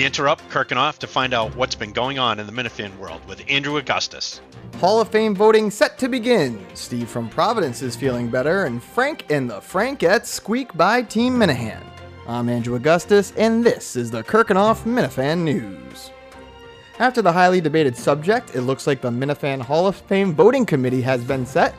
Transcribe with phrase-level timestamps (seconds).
[0.00, 3.44] We interrupt Kirkenoff to find out what's been going on in the Minifan world with
[3.50, 4.40] Andrew Augustus.
[4.78, 6.64] Hall of Fame voting set to begin.
[6.72, 11.84] Steve from Providence is feeling better, and Frank and the Frankettes squeak by Team Minihane.
[12.26, 16.10] I'm Andrew Augustus, and this is the Kirkenoff Minifan News.
[16.98, 21.02] After the highly debated subject, it looks like the Minifan Hall of Fame voting committee
[21.02, 21.74] has been set.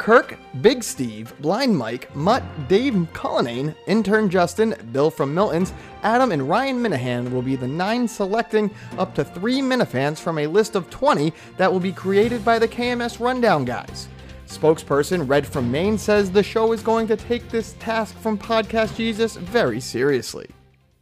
[0.00, 6.48] Kirk, Big Steve, Blind Mike, Mutt, Dave Cullinane, Intern Justin, Bill from Milton's, Adam, and
[6.48, 10.88] Ryan Minihane will be the nine selecting up to three Minifans from a list of
[10.88, 14.08] 20 that will be created by the KMS Rundown guys.
[14.46, 18.96] Spokesperson Red from Maine says the show is going to take this task from Podcast
[18.96, 20.48] Jesus very seriously.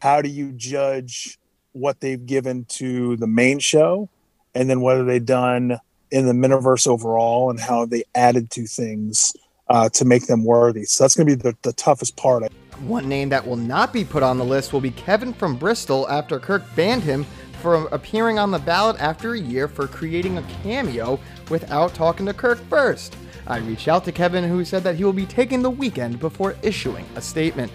[0.00, 1.38] How do you judge
[1.70, 4.10] what they've given to the main show
[4.56, 5.78] and then what have they done
[6.10, 9.32] in the miniverse overall and how they added to things
[9.68, 10.84] uh, to make them worthy.
[10.84, 12.50] So that's going to be the, the toughest part.
[12.80, 16.08] One name that will not be put on the list will be Kevin from Bristol
[16.08, 17.26] after Kirk banned him
[17.60, 21.18] from appearing on the ballot after a year for creating a cameo
[21.50, 23.16] without talking to Kirk first.
[23.48, 26.54] I reached out to Kevin, who said that he will be taking the weekend before
[26.62, 27.72] issuing a statement.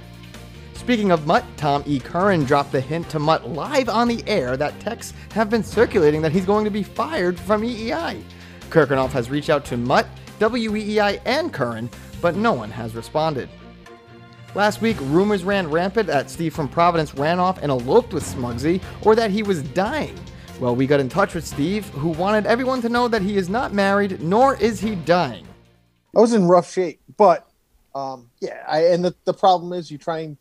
[0.76, 2.00] Speaking of Mutt, Tom E.
[2.00, 6.22] Curran dropped the hint to Mutt live on the air that texts have been circulating
[6.22, 8.22] that he's going to be fired from EEI.
[8.70, 10.08] Kirkenoff has reached out to Mutt,
[10.40, 11.90] WEEI, and Curran,
[12.22, 13.50] but no one has responded.
[14.56, 18.82] Last week, rumors ran rampant that Steve from Providence ran off and eloped with Smugsy,
[19.04, 20.20] or that he was dying.
[20.60, 23.50] Well, we got in touch with Steve, who wanted everyone to know that he is
[23.50, 25.48] not married, nor is he dying.
[26.16, 27.48] I was in rough shape, but
[27.96, 30.38] um, yeah, I, and the, the problem is you try and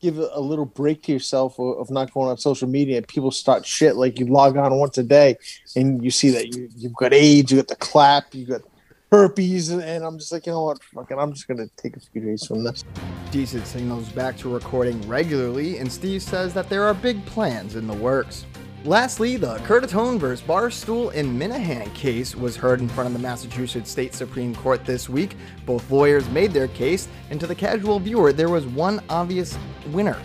[0.00, 3.66] give a, little break to yourself of, not going on social media and people start
[3.66, 5.36] shit like you log on once a day
[5.76, 8.62] and you see that you, you've got AIDS, you got the clap, you got
[9.10, 12.00] herpes, and, and I'm just like, you know what, fucking, I'm just gonna take a
[12.00, 12.84] few days from this.
[13.30, 17.86] Decent signals back to recording regularly, and Steve says that there are big plans in
[17.86, 18.46] the works.
[18.86, 20.40] Lastly, the Curtatone vs.
[20.40, 25.06] Barstool and Minihane case was heard in front of the Massachusetts State Supreme Court this
[25.06, 25.36] week.
[25.66, 29.58] Both lawyers made their case, and to the casual viewer, there was one obvious
[29.88, 30.16] winner.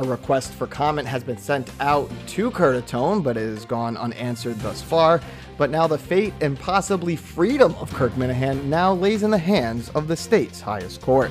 [0.00, 4.58] A request for comment has been sent out to Curtatone, but it has gone unanswered
[4.60, 5.20] thus far.
[5.58, 9.90] But now the fate and possibly freedom of Kirk Minihane now lays in the hands
[9.90, 11.30] of the state's highest court.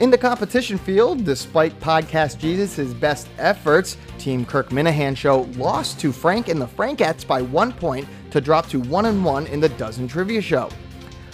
[0.00, 6.12] In the competition field, despite Podcast Jesus' best efforts, Team Kirk Minihane show lost to
[6.12, 9.70] Frank and the Frankettes by one point to drop to 1 and 1 in the
[9.70, 10.70] Dozen Trivia Show.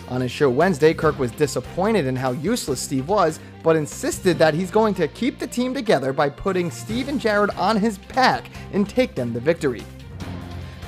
[0.09, 4.55] On his show Wednesday, Kirk was disappointed in how useless Steve was, but insisted that
[4.55, 8.49] he's going to keep the team together by putting Steve and Jared on his pack
[8.73, 9.85] and take them the victory.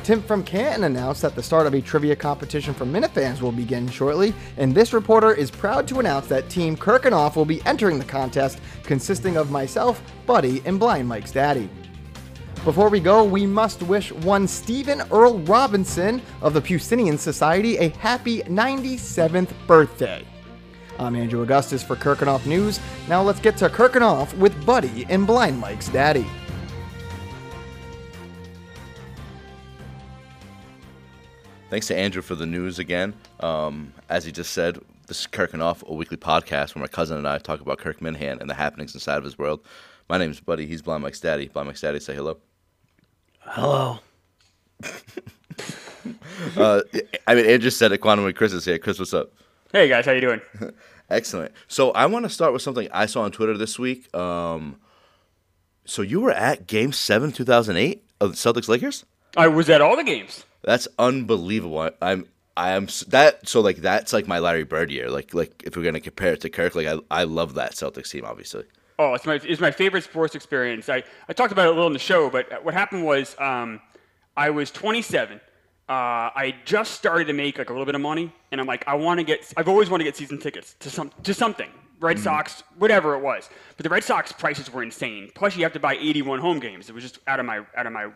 [0.06, 3.88] Tim from Canton announced that the start of a trivia competition for Minifans will begin
[3.88, 8.04] shortly, and this reporter is proud to announce that Team Kirkenoff will be entering the
[8.04, 11.68] contest, consisting of myself, Buddy, and Blind Mike's daddy.
[12.62, 17.88] Before we go, we must wish one Stephen Earl Robinson of the Pucinian Society a
[17.88, 20.24] happy 97th birthday.
[21.00, 22.78] I'm Andrew Augustus for Kirkenoff News.
[23.08, 26.26] Now let's get to Kirkenoff with Buddy and Blind Mike's daddy.
[31.76, 33.12] Thanks to Andrew for the news again.
[33.40, 34.78] Um, as he just said,
[35.08, 37.76] this is Kirk and Off, a weekly podcast where my cousin and I talk about
[37.76, 39.60] Kirk Minihane and the happenings inside of his world.
[40.08, 40.64] My name's Buddy.
[40.64, 41.48] He's Blind Mike's daddy.
[41.48, 42.38] Blind Mike's daddy, say hello.
[43.40, 43.98] Hello.
[46.56, 46.80] uh,
[47.26, 47.98] I mean, Andrew said it.
[47.98, 48.78] Quantum and Chris is here.
[48.78, 49.34] Chris, what's up?
[49.70, 50.40] Hey guys, how you doing?
[51.10, 51.52] Excellent.
[51.68, 54.16] So I want to start with something I saw on Twitter this week.
[54.16, 54.76] Um,
[55.84, 59.04] so you were at Game Seven, two thousand eight of the Celtics Lakers.
[59.36, 60.46] I was at all the games.
[60.66, 61.90] That's unbelievable.
[62.02, 65.08] I'm I am that so like that's like my Larry Bird year.
[65.08, 68.10] Like like if we're gonna compare it to Kirk, like I I love that Celtics
[68.10, 68.64] team, obviously.
[68.98, 70.88] Oh, it's my it's my favorite sports experience.
[70.88, 73.80] I, I talked about it a little in the show, but what happened was um,
[74.36, 75.40] I was 27.
[75.88, 78.88] Uh, I just started to make like a little bit of money, and I'm like,
[78.88, 79.52] I want to get.
[79.56, 81.70] I've always wanted to get season tickets to some to something.
[82.00, 82.24] Red mm-hmm.
[82.24, 83.48] Sox, whatever it was.
[83.76, 85.30] But the Red Sox prices were insane.
[85.34, 86.88] Plus, you have to buy 81 home games.
[86.88, 88.10] It was just out of my out of my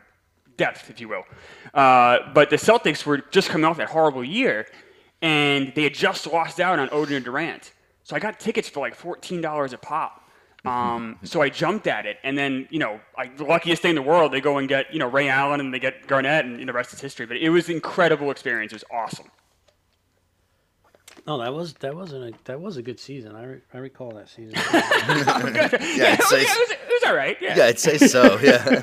[0.60, 1.24] depth, if you will.
[1.72, 4.66] Uh, but the Celtics were just coming off that horrible year,
[5.22, 7.72] and they had just lost out on Oden and Durant.
[8.04, 10.30] So I got tickets for like $14 a pop.
[10.66, 13.96] Um, so I jumped at it, and then you know, like the luckiest thing in
[13.96, 16.58] the world, they go and get you know Ray Allen and they get Garnett, and
[16.58, 17.24] you know, the rest is history.
[17.24, 18.72] But it was an incredible experience.
[18.72, 19.30] It was awesome.
[21.26, 23.34] No, that was that wasn't a that was a good season.
[23.36, 24.54] I, re, I recall that season.
[24.72, 27.36] yeah, it, was, it, was, it was all right.
[27.40, 28.38] Yeah, yeah I'd say so.
[28.40, 28.82] Yeah.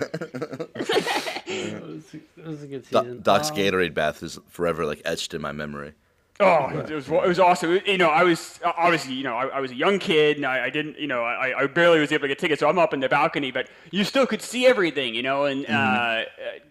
[1.50, 3.22] it, was, it was a good season.
[3.22, 5.94] Doc's um, Gatorade bath is forever like etched in my memory.
[6.40, 7.80] Oh, it was it was awesome.
[7.86, 10.66] You know, I was obviously you know I, I was a young kid and I,
[10.66, 12.94] I didn't you know I, I barely was able to get tickets, so I'm up
[12.94, 16.26] in the balcony, but you still could see everything, you know, and uh,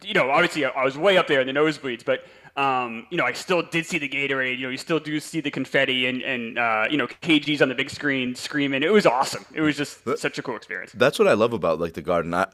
[0.05, 2.25] you know obviously I was way up there in the nosebleeds, but
[2.57, 4.59] um, you know I still did see the Gatorade.
[4.59, 7.69] You know, you still do see the confetti and and uh, you know KG's on
[7.69, 8.83] the big screen screaming.
[8.83, 9.45] It was awesome.
[9.55, 10.93] It was just such a cool experience.
[10.95, 12.33] That's what I love about like the garden.
[12.35, 12.47] I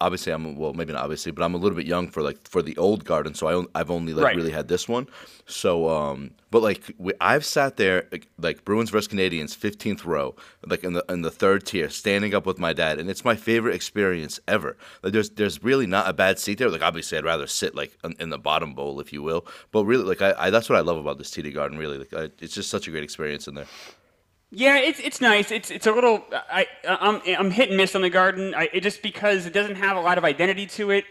[0.00, 2.62] obviously I'm well maybe not obviously, but I'm a little bit young for like for
[2.62, 4.36] the old garden, so I I've only like Right.
[4.36, 5.06] really had this one.
[5.46, 10.34] So um, but like we, I've sat there like, like Bruins versus Canadiens, 15th row,
[10.66, 13.36] like in the in the third tier, standing up with my dad, and it's my
[13.36, 14.76] favorite experience ever.
[15.02, 16.70] Like there's there's really not a bad seat there.
[16.70, 19.46] Like obviously I'd rather sit like in, in the bottom bowl, if you will.
[19.70, 21.76] But really, like I, I that's what I love about this TD Garden.
[21.76, 23.66] Really, like I, it's just such a great experience in there.
[24.50, 25.50] Yeah, it's it's nice.
[25.50, 28.54] It's it's a little I I'm I'm hit and miss on the garden.
[28.54, 31.04] I, it just because it doesn't have a lot of identity to it.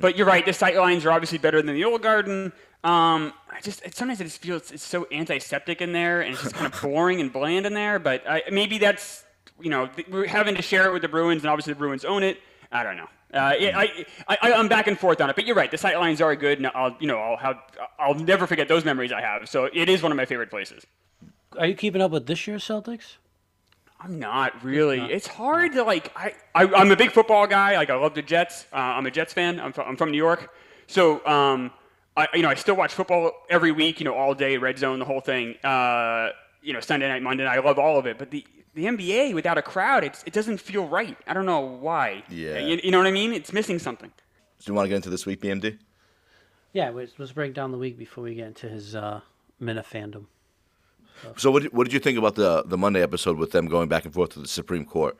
[0.00, 0.44] But you're right.
[0.44, 2.52] The sight lines are obviously better than the old garden.
[2.86, 6.42] Um, I just it, sometimes I just feel it's so antiseptic in there, and it's
[6.44, 7.98] just kind of boring and bland in there.
[7.98, 9.24] But I, maybe that's
[9.60, 12.04] you know th- we're having to share it with the Bruins, and obviously the Bruins
[12.04, 12.40] own it.
[12.70, 13.08] I don't know.
[13.34, 15.68] Uh, it, I, I I'm back and forth on it, but you're right.
[15.68, 17.58] The sight lines are good, and I'll you know I'll have
[17.98, 19.48] I'll never forget those memories I have.
[19.48, 20.86] So it is one of my favorite places.
[21.58, 23.16] Are you keeping up with this year's Celtics?
[23.98, 25.00] I'm not really.
[25.00, 26.12] It's hard to like.
[26.14, 27.74] I, I I'm a big football guy.
[27.74, 28.66] Like I love the Jets.
[28.72, 29.58] Uh, I'm a Jets fan.
[29.58, 30.54] I'm from, I'm from New York,
[30.86, 31.72] so um,
[32.16, 34.00] I you know I still watch football every week.
[34.00, 35.54] You know all day, red zone, the whole thing.
[35.62, 36.30] Uh,
[36.62, 37.58] you know Sunday night, Monday night.
[37.58, 38.18] I love all of it.
[38.18, 41.16] But the the NBA without a crowd, it's, it doesn't feel right.
[41.26, 42.22] I don't know why.
[42.28, 42.58] Yeah.
[42.58, 43.32] You, you know what I mean?
[43.32, 44.10] It's missing something.
[44.10, 45.78] Do you want to get into this week, BMD?
[46.74, 49.22] Yeah, let's, let's break down the week before we get into his uh,
[49.58, 50.26] Mina fandom.
[51.38, 53.88] So what did, what did you think about the the Monday episode with them going
[53.88, 55.16] back and forth to the Supreme Court?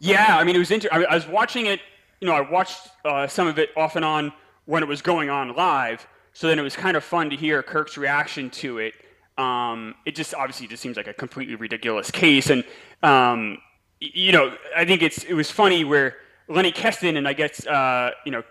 [0.00, 1.78] Yeah, I mean, it was inter- I, I was watching it.
[2.20, 4.32] You know, I watched uh, some of it off and on
[4.66, 6.06] when it was going on live.
[6.32, 8.94] So then it was kind of fun to hear Kirk's reaction to it.
[9.38, 12.64] Um, it just obviously just seems like a completely ridiculous case, and
[13.02, 13.58] um,
[14.00, 16.16] you know, I think it's it was funny where
[16.48, 18.44] Lenny Kesten and I guess uh, you know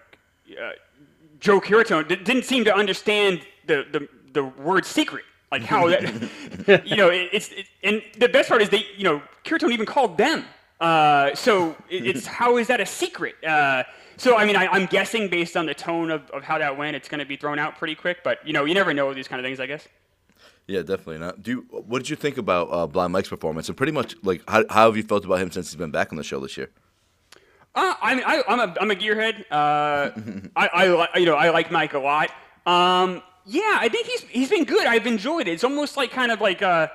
[0.52, 0.72] uh,
[1.40, 5.26] Joe Curtatone di- didn't seem to understand the, the, the word secret.
[5.52, 9.04] Like how that, you know, it, it's, it, and the best part is they, you
[9.04, 10.46] know, Curtatone even called them.
[10.80, 13.36] Uh, so it, it's, how is that a secret?
[14.18, 16.96] So, I mean, I, I'm guessing based on the tone of, of how that went,
[16.96, 19.28] it's going to be thrown out pretty quick, but, you know, you never know these
[19.28, 19.88] kind of things, I guess.
[20.68, 21.44] Yeah, definitely not.
[21.44, 23.68] Do you, what did you think about uh, Blind Mike's performance?
[23.68, 26.12] And pretty much, like, how, how have you felt about him since he's been back
[26.12, 26.70] on the show this year?
[27.76, 29.46] Uh, I mean, I, I'm a I'm a gearhead.
[29.50, 30.12] Uh,
[30.56, 30.68] I,
[31.14, 32.30] I you know I like Mike a lot.
[32.66, 34.86] Um, yeah, I think he's he's been good.
[34.86, 35.54] I've enjoyed it.
[35.54, 36.90] It's almost like kind of like uh,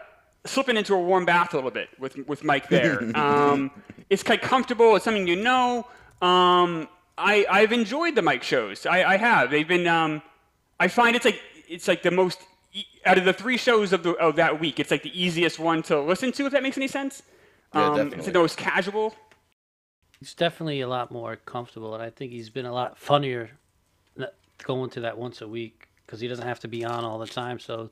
[0.45, 3.01] slipping into a warm bath a little bit with with Mike there.
[3.17, 3.71] Um,
[4.09, 4.97] it's kind of comfortable.
[4.97, 5.87] It's something you know.
[6.23, 6.89] Um,
[7.19, 8.87] I I've enjoyed the Mike shows.
[8.87, 9.51] I, I have.
[9.51, 9.87] They've been.
[9.87, 10.23] Um,
[10.81, 12.41] I find it's like it's like the most
[12.73, 14.79] e- out of the three shows of the of that week.
[14.81, 16.47] It's like the easiest one to listen to.
[16.47, 17.23] If that makes any sense.
[17.75, 19.15] Yeah, um, It's the most casual.
[20.21, 23.51] He's definitely a lot more comfortable, and I think he's been a lot funnier
[24.65, 27.27] going to that once a week because he doesn't have to be on all the
[27.27, 27.91] time, so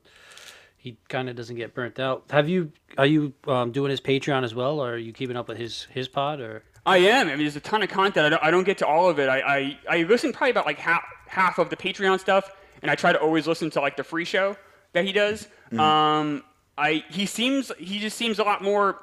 [0.77, 2.25] he kind of doesn't get burnt out.
[2.31, 2.73] Have you?
[2.99, 5.85] Are you um, doing his Patreon as well, or are you keeping up with his
[5.91, 6.41] his pod?
[6.41, 7.27] Or I am.
[7.27, 8.27] I mean, there's a ton of content.
[8.27, 9.29] I don't, I don't get to all of it.
[9.29, 12.51] I, I, I listen probably about like half, half of the Patreon stuff,
[12.81, 14.57] and I try to always listen to like the free show
[14.93, 15.49] that he does.
[15.77, 16.45] Um,
[16.79, 18.97] I he seems he just seems a lot more.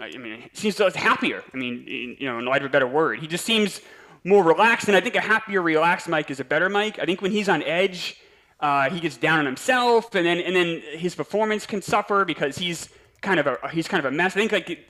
[0.00, 1.42] I mean, he seems happier.
[1.52, 3.80] I mean, in- you know, in light of a better word, he just seems
[4.24, 4.88] more relaxed.
[4.88, 6.98] And I think a happier, relaxed Mike is a better Mike.
[6.98, 8.16] I think when he's on edge,
[8.60, 12.56] uh, he gets down on himself, and then and then his performance can suffer because
[12.56, 12.88] he's
[13.20, 14.32] kind of a he's kind of a mess.
[14.36, 14.88] I think like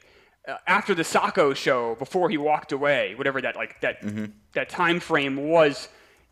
[0.67, 3.99] after the Saco show, before he walked away, whatever that like that
[4.53, 5.89] that time frame was,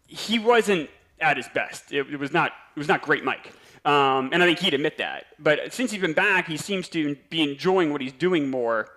[0.07, 0.89] he wasn't
[1.21, 1.93] at his best.
[1.93, 3.53] It, it was not it was not great, Mike.
[3.85, 5.27] Um, and I think he'd admit that.
[5.39, 8.89] But since he's been back, he seems to be enjoying what he's doing more,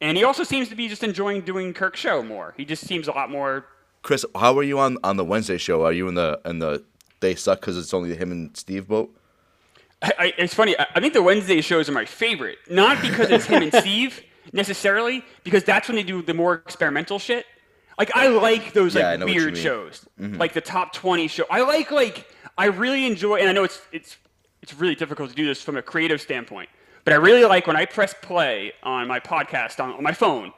[0.00, 2.54] and he also seems to be just enjoying doing Kirk's show more.
[2.56, 3.66] He just seems a lot more.
[4.02, 5.84] Chris, how are you on, on the Wednesday show?
[5.84, 6.84] Are you in the in the
[7.20, 9.14] they suck because it's only him and Steve boat?
[10.02, 10.78] I, I, it's funny.
[10.78, 14.22] I, I think the Wednesday shows are my favorite, not because it's him and Steve
[14.52, 17.46] necessarily, because that's when they do the more experimental shit.
[17.98, 21.28] Like I like those Yeah, like know what you weird shows, like the top twenty
[21.28, 21.44] show.
[21.50, 22.26] I like like
[22.58, 24.16] I really enjoy, and I know it's it's
[24.62, 26.68] it's really difficult to do this from a creative standpoint,
[27.04, 30.52] but I really like when I press play on my podcast on, on my phone.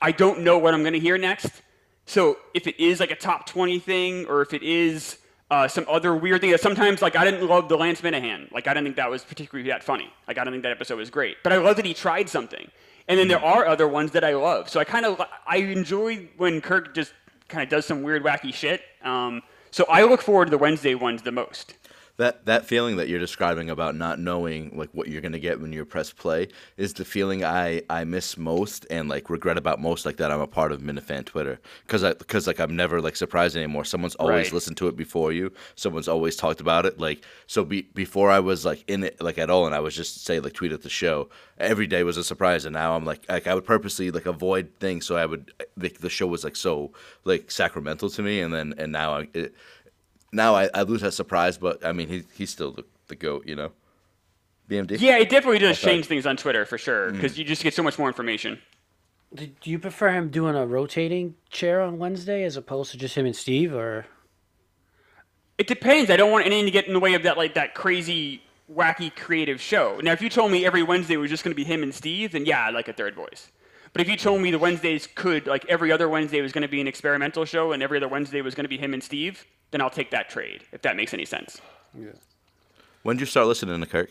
[0.00, 1.62] I don't know what I'm going to hear next.
[2.04, 5.18] So if it is like a top 20 thing, or if it is
[5.50, 8.50] uh, some other weird thing that sometimes like I didn't love the Lance Minihane.
[8.52, 10.12] Like I didn't think that was particularly that funny.
[10.26, 11.36] Like I don't think that episode was great.
[11.42, 12.70] But I love that he tried something.
[13.08, 14.68] And then there are other ones that I love.
[14.68, 17.12] So I kind of I enjoy when Kirk just
[17.48, 18.82] kind of does some weird wacky shit.
[19.02, 21.74] Um, so I look forward to the Wednesday ones the most.
[22.18, 25.72] That that feeling that you're describing about not knowing like what you're gonna get when
[25.72, 30.06] you press play is the feeling I I miss most and like regret about most.
[30.06, 33.16] Like that I'm a part of Minifan Twitter because I because like I'm never like
[33.16, 33.84] surprised anymore.
[33.84, 34.52] Someone's always Right.
[34.54, 35.52] listened to it before you.
[35.74, 36.98] Someone's always talked about it.
[36.98, 39.94] Like so be, before I was like in it like at all, and I was
[39.94, 41.28] just say like tweet at the show.
[41.58, 44.70] Every day was a surprise, and now I'm like like I would purposely like avoid
[44.80, 46.92] things so I would like the show was like so
[47.24, 49.28] like sacramental to me, and then and now I.
[49.34, 49.54] It,
[50.36, 53.46] now I, I lose that surprise, but I mean he he's still the, the goat,
[53.46, 53.72] you know.
[54.70, 55.00] BMD.
[55.00, 57.12] Yeah, it definitely does change things on Twitter for sure Mm.
[57.14, 58.58] because you just get so much more information.
[59.34, 63.14] Do do you prefer him doing a rotating chair on Wednesday as opposed to just
[63.16, 64.06] him and Steve, or
[65.58, 66.10] It depends.
[66.10, 69.14] I don't want anything to get in the way of that like that crazy, wacky,
[69.14, 70.00] creative show.
[70.02, 72.32] Now, if you told me every Wednesday was just going to be him and Steve,
[72.32, 73.50] then yeah, I'd like a third voice.
[73.92, 76.68] But if you told me the Wednesdays could like every other Wednesday was going to
[76.68, 79.46] be an experimental show and every other Wednesday was going to be him and Steve,
[79.70, 81.60] then I'll take that trade if that makes any sense.
[81.98, 82.10] Yeah.
[83.02, 84.10] When did you start listening to Kirk?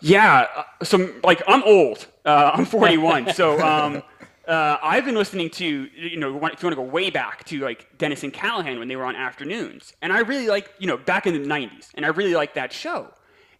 [0.00, 2.06] Yeah, uh, so like I'm old.
[2.24, 4.02] Uh, I'm 41, so um,
[4.46, 7.58] uh, I've been listening to you know if you want to go way back to
[7.60, 10.96] like Dennis and Callahan when they were on afternoons, and I really like you know
[10.96, 13.12] back in the 90s, and I really liked that show.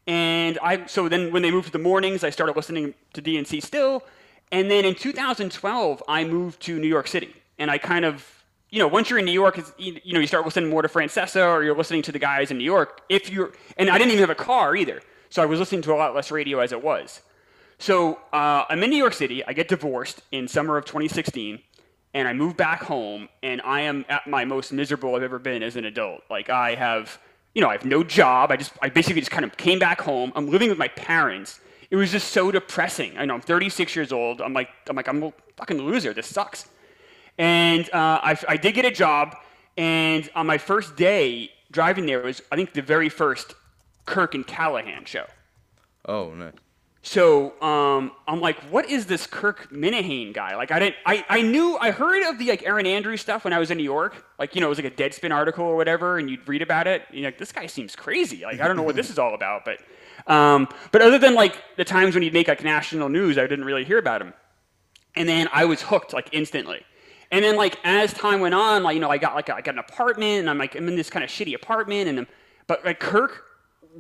[0.07, 3.63] And I so then when they moved to the mornings, I started listening to DNC
[3.63, 4.05] still,
[4.53, 8.36] and then in 2012 I moved to New York City, and I kind of
[8.77, 11.49] you know, once you're in New York, you know, you start listening more to Francesa
[11.49, 13.01] or you're listening to the guys in New York.
[13.09, 15.95] If you're, and I didn't even have a car either, so I was listening to
[15.95, 17.23] a lot less radio as it was.
[17.79, 19.43] So uh, I'm in New York City.
[19.47, 21.59] I get divorced in summer of 2016,
[22.13, 25.63] and I move back home, and I am at my most miserable I've ever been
[25.63, 26.25] as an adult.
[26.29, 27.19] Like I have,
[27.55, 28.53] you know, I have no job.
[28.53, 30.33] I just, I basically just kind of came back home.
[30.37, 31.61] I'm living with my parents.
[31.91, 33.17] It was just so depressing.
[33.17, 34.43] I know I'm 36 years old.
[34.43, 36.13] I'm like, I'm like, I'm a fucking loser.
[36.13, 36.67] This sucks.
[37.39, 39.37] And uh, I, I did get a job,
[39.77, 43.55] and on my first day driving there was, I think, the very first
[44.07, 45.27] Kirk and Callahan show.
[46.07, 46.53] Oh, no.
[47.03, 50.57] So um, I'm like, what is this Kirk Minihane guy?
[50.57, 53.53] Like, I didn't, I, I knew, I heard of the like Erin Andrews stuff when
[53.53, 54.27] I was in New York.
[54.41, 56.89] Like, you know, it was like a Deadspin article or whatever, and you'd read about
[56.89, 57.03] it.
[57.09, 58.43] And you're like, this guy seems crazy.
[58.43, 59.65] Like, I don't know what this is all about.
[59.65, 59.79] But,
[60.33, 63.67] um, but other than like the times when he'd make like national news, I didn't
[63.67, 64.35] really hear about him.
[65.15, 66.85] And then I was hooked like instantly.
[67.31, 69.61] And then like as time went on, like you know, I got like a, I
[69.61, 72.27] got an apartment, and I'm like I'm in this kind of shitty apartment, and I'm,
[72.67, 73.45] but like Kirk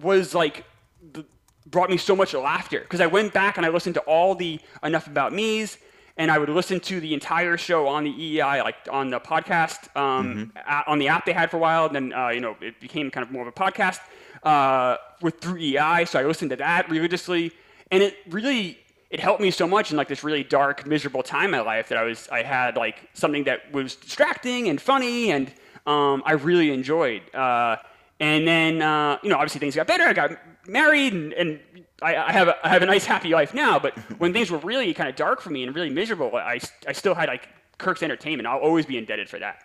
[0.00, 0.64] was like
[1.12, 1.24] the,
[1.66, 4.60] brought me so much laughter because I went back and I listened to all the
[4.84, 5.78] Enough About Me's,
[6.16, 9.94] and I would listen to the entire show on the EEI, like on the podcast,
[9.96, 11.86] um, a- on the app they had for a while.
[11.86, 13.98] And then uh, you know it became kind of more of a podcast
[14.44, 17.50] uh, with through EEI, so I listened to that religiously,
[17.90, 18.78] and it really
[19.10, 21.88] it helped me so much in like this really dark, miserable time in my life
[21.90, 25.52] that I was I had like something that was distracting and funny, and
[25.86, 27.22] um, I really enjoyed.
[27.34, 27.76] Uh,
[28.20, 30.04] and then uh, you know obviously things got better.
[30.04, 30.32] I got
[30.66, 31.60] married, and, and
[32.02, 33.78] I, I have a, I have a nice happy life now.
[33.78, 36.58] But when things were really kind of dark for me and really miserable, I
[36.88, 37.48] I still had like
[37.78, 38.46] Kirk's entertainment.
[38.46, 39.62] I'll always be indebted for that.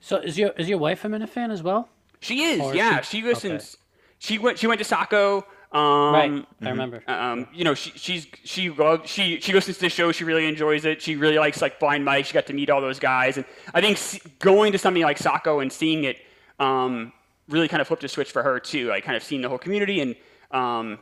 [0.00, 1.88] so is your is your wife a Minifan as well?
[2.20, 3.02] She is, Or yeah.
[3.02, 3.76] she- She, listens.
[4.18, 4.58] She went.
[4.58, 5.44] She went to Saco.
[5.74, 7.02] Um, right, I remember.
[7.08, 10.12] Um, you know, she she's she loves she she listens to the show.
[10.12, 11.02] She really enjoys it.
[11.02, 12.26] She really likes like Blind Mike.
[12.26, 15.58] She got to meet all those guys, and I think going to something like Saco
[15.58, 16.18] and seeing it
[16.60, 17.12] um,
[17.48, 18.92] really kind of flipped a switch for her too.
[18.92, 20.14] I kind of seen the whole community, and
[20.52, 21.00] um,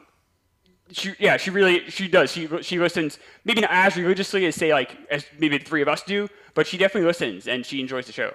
[0.91, 2.33] she yeah she really she does.
[2.33, 5.89] She she listens maybe not as religiously as say like as maybe the three of
[5.89, 8.33] us do, but she definitely listens and she enjoys the show.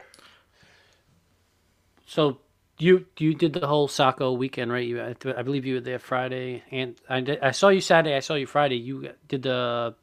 [2.06, 2.38] So
[2.78, 4.88] you you did the whole Saco weekend, right?
[4.88, 8.16] You I, believe you were there Friday, and I did, I saw you Saturday.
[8.16, 8.76] I saw you Friday.
[8.78, 9.96] You did the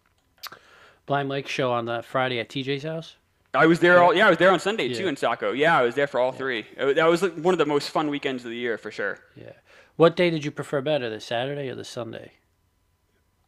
[1.07, 3.17] Blind Mike show on the Friday at TJ's house.
[3.53, 5.53] I was there all yeah I was there on Sunday too in Saco.
[5.53, 6.67] Yeah, I was there for all three.
[6.79, 9.21] Uh, That was like, one of the most fun weekends of the year for sure.
[9.37, 9.53] Yeah.
[9.97, 12.33] What day did you prefer better, the Saturday or the Sunday?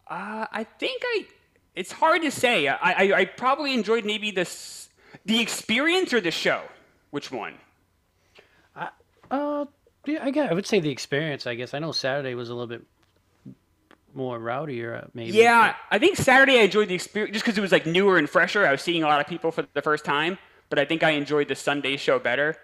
[0.06, 1.26] Uh, I think I.
[1.74, 2.68] It's hard to say.
[2.68, 4.88] I, I, I probably enjoyed maybe this
[5.24, 6.62] the experience or the show.
[7.10, 7.54] Which one?
[9.30, 9.66] Uh,
[10.06, 11.46] yeah, I guess I would say the experience.
[11.46, 12.82] I guess I know Saturday was a little bit
[14.14, 15.32] more rowdier, uh, maybe.
[15.32, 18.28] Yeah, I think Saturday I enjoyed the experience just because it was like newer and
[18.28, 18.66] fresher.
[18.66, 20.38] I was seeing a lot of people for the first time,
[20.70, 22.56] but I think I enjoyed the Sunday show better.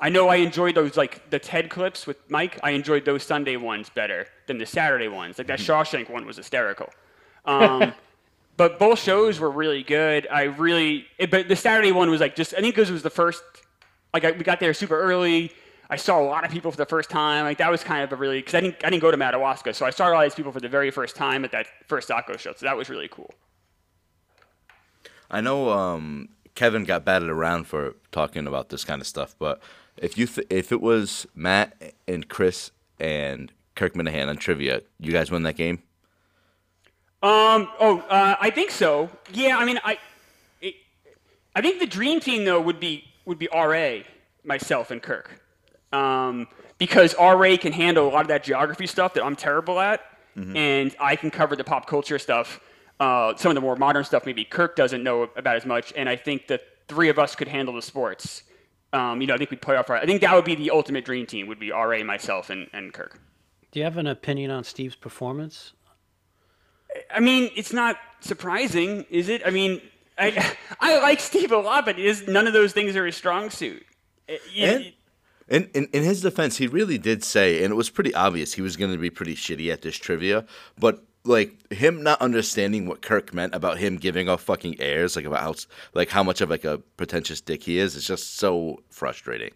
[0.00, 2.58] I know I enjoyed those like the TED clips with Mike.
[2.62, 5.38] I enjoyed those Sunday ones better than the Saturday ones.
[5.38, 6.88] Like that Shawshank one was hysterical.
[7.44, 7.92] Um,
[8.56, 10.26] but both shows were really good.
[10.30, 13.02] I really, it, but the Saturday one was like just I think because it was
[13.02, 13.42] the first.
[14.14, 15.52] Like I, we got there super early.
[15.92, 17.44] I saw a lot of people for the first time.
[17.44, 19.74] Like that was kind of a really because I didn't I didn't go to Madawaska,
[19.74, 21.66] so I saw a lot of these people for the very first time at that
[21.86, 22.52] first Saco show.
[22.56, 23.30] So that was really cool.
[25.30, 29.62] I know um, Kevin got batted around for talking about this kind of stuff, but
[29.96, 34.82] if you th- if it was Matt and Chris and Kirk Minihane on trivia.
[34.98, 35.82] You guys win that game?
[37.22, 37.68] Um.
[37.78, 39.08] Oh, uh, I think so.
[39.32, 39.56] Yeah.
[39.56, 39.98] I mean, I,
[40.60, 40.74] it,
[41.54, 43.98] I think the dream team though would be would be Ra,
[44.44, 45.41] myself, and Kirk,
[45.92, 46.46] um,
[46.78, 50.00] because Ra can handle a lot of that geography stuff that I'm terrible at,
[50.34, 52.58] and I can cover the pop culture stuff.
[52.98, 56.08] Uh, some of the more modern stuff maybe Kirk doesn't know about as much, and
[56.08, 58.42] I think the three of us could handle the sports.
[58.94, 59.88] Um, you know, I think we'd play off.
[59.90, 61.46] I think that would be the ultimate dream team.
[61.48, 63.20] Would be Ra, myself, and, and Kirk.
[63.70, 65.72] Do you have an opinion on Steve's performance?
[67.14, 69.42] I mean, it's not surprising, is it?
[69.46, 69.80] I mean,
[70.18, 73.50] I I like Steve a lot, but is none of those things are his strong
[73.50, 73.84] suit.
[74.28, 74.92] Uh, you- And-
[75.48, 78.62] In, in in his defense, he really did say, and it was pretty obvious he
[78.62, 80.46] was going to be pretty shitty at this trivia.
[80.78, 85.24] But like him not understanding what Kirk meant about him giving off fucking airs, like
[85.24, 85.54] about how
[85.94, 89.52] like how much of like a pretentious dick he is, is just so frustrating.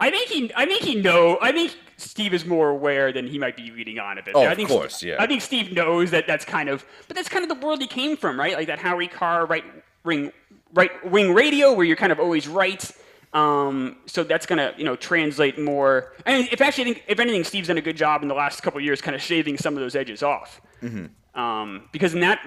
[0.00, 3.38] I think he I think he know I think Steve is more aware than he
[3.38, 4.34] might be reading on a bit.
[4.34, 5.16] Oh, I of think course, yeah.
[5.18, 7.86] I think Steve knows that that's kind of but that's kind of the world he
[7.86, 8.54] came from, right?
[8.54, 9.64] Like that Howie Carr right
[10.02, 10.32] ring
[10.72, 12.90] right wing radio where you're kind of always right.
[13.34, 16.14] Um, so that's gonna you know translate more.
[16.24, 18.78] I mean, if actually if anything, Steve's done a good job in the last couple
[18.78, 20.60] of years, kind of shaving some of those edges off.
[21.34, 22.40] Um, because in that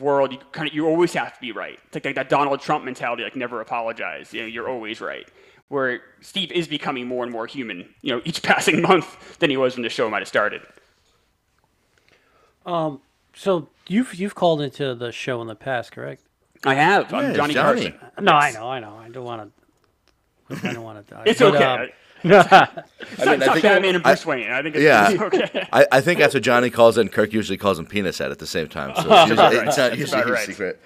[0.00, 1.78] world, you kind of you always have to be right.
[1.86, 4.32] It's like, like that Donald Trump mentality, like never apologize.
[4.32, 5.28] You know, you're always right.
[5.68, 9.58] Where Steve is becoming more and more human, you know, each passing month than he
[9.58, 10.62] was when the show might have started.
[12.64, 13.00] Um,
[13.34, 16.22] so you've you've called into the show in the past, correct?
[16.64, 17.10] I have.
[17.10, 17.90] Yeah, I'm Johnny, Johnny.
[17.90, 18.24] Carson.
[18.24, 18.96] No, I know, I know.
[18.96, 19.57] I don't want to.
[20.50, 21.22] I don't want to.
[21.26, 21.64] It's but, okay.
[21.64, 21.88] um,
[22.24, 22.84] it's not,
[23.20, 24.50] I mean, it's I think- Batman and I- Bruce Wayne.
[24.50, 25.10] I think it's, Yeah.
[25.12, 25.68] it's okay.
[25.72, 28.46] I, I think after Johnny calls in, Kirk usually calls him penis head at the
[28.46, 28.92] same time.
[28.96, 30.46] So it's, usually, it's not That's usually about right.
[30.46, 30.80] secret.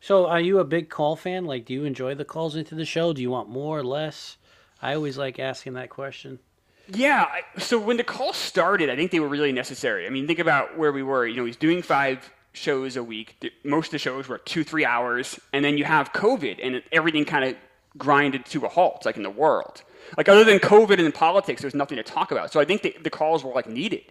[0.00, 1.44] so, are you a big call fan?
[1.46, 3.12] Like, do you enjoy the calls into the show?
[3.12, 4.36] Do you want more or less?
[4.80, 6.38] I always like asking that question.
[6.86, 7.26] Yeah.
[7.28, 10.06] I- So when the call started, I think they were really necessary.
[10.06, 11.26] I mean, think about where we were.
[11.26, 13.52] You know, he's doing five shows a week.
[13.64, 17.24] Most of the shows were two, three hours, and then you have COVID, and everything
[17.24, 17.56] kind of
[17.96, 19.82] grinded to a halt, like in the world.
[20.16, 22.52] Like other than COVID and politics, there's nothing to talk about.
[22.52, 24.04] So I think the, the calls were like needed.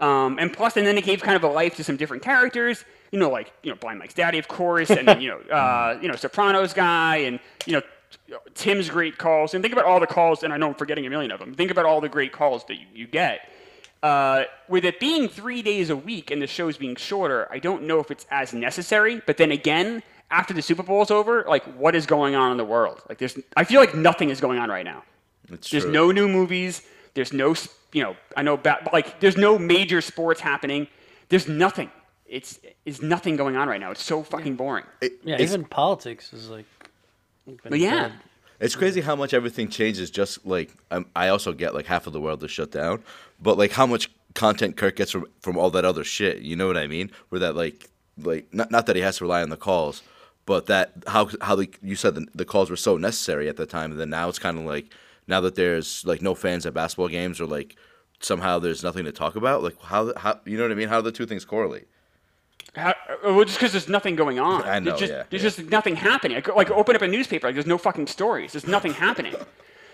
[0.00, 2.84] Um, and plus, and then it gave kind of a life to some different characters.
[3.12, 6.08] You know, like you know, Blind Mike's daddy, of course, and you know, uh, you
[6.08, 7.82] know, Sopranos guy, and you know,
[8.54, 9.54] Tim's great calls.
[9.54, 11.54] And think about all the calls, and I know I'm forgetting a million of them.
[11.54, 13.48] Think about all the great calls that you, you get.
[14.02, 17.84] Uh, with it being three days a week and the shows being shorter, I don't
[17.84, 19.22] know if it's as necessary.
[19.24, 22.56] But then again, after the Super Bowl is over, like what is going on in
[22.56, 23.02] the world?
[23.08, 25.02] Like there's, I feel like nothing is going on right now.
[25.52, 25.92] It's There's true.
[25.92, 26.82] no new movies.
[27.14, 27.54] There's no,
[27.92, 30.88] you know, I know, ba- but like, there's no major sports happening.
[31.28, 31.90] There's nothing.
[32.26, 33.90] It's, is nothing going on right now.
[33.90, 34.84] It's so fucking boring.
[35.00, 36.64] Yeah, It's- even politics is like.
[37.62, 37.94] But yeah.
[38.08, 38.12] dead.
[38.60, 40.10] It's crazy how much everything changes.
[40.10, 43.02] Just like um, I also get like half of the world is shut down,
[43.42, 46.38] but like how much content Kirk gets from from all that other shit.
[46.38, 47.10] You know what I mean?
[47.28, 50.02] Where that like like not not that he has to rely on the calls,
[50.46, 53.66] but that how how the, you said the, the calls were so necessary at the
[53.66, 54.86] time, and then now it's kind of like
[55.26, 57.76] now that there's like no fans at basketball games or like
[58.20, 59.62] somehow there's nothing to talk about.
[59.62, 60.88] Like how how you know what I mean?
[60.88, 61.88] How do the two things correlate?
[62.76, 64.64] How, uh, well, just because there's nothing going on.
[64.64, 65.50] I know, There's just, yeah, there's yeah.
[65.50, 66.36] just nothing happening.
[66.36, 68.52] Like, like open up a newspaper, like there's no fucking stories.
[68.52, 69.34] There's nothing happening.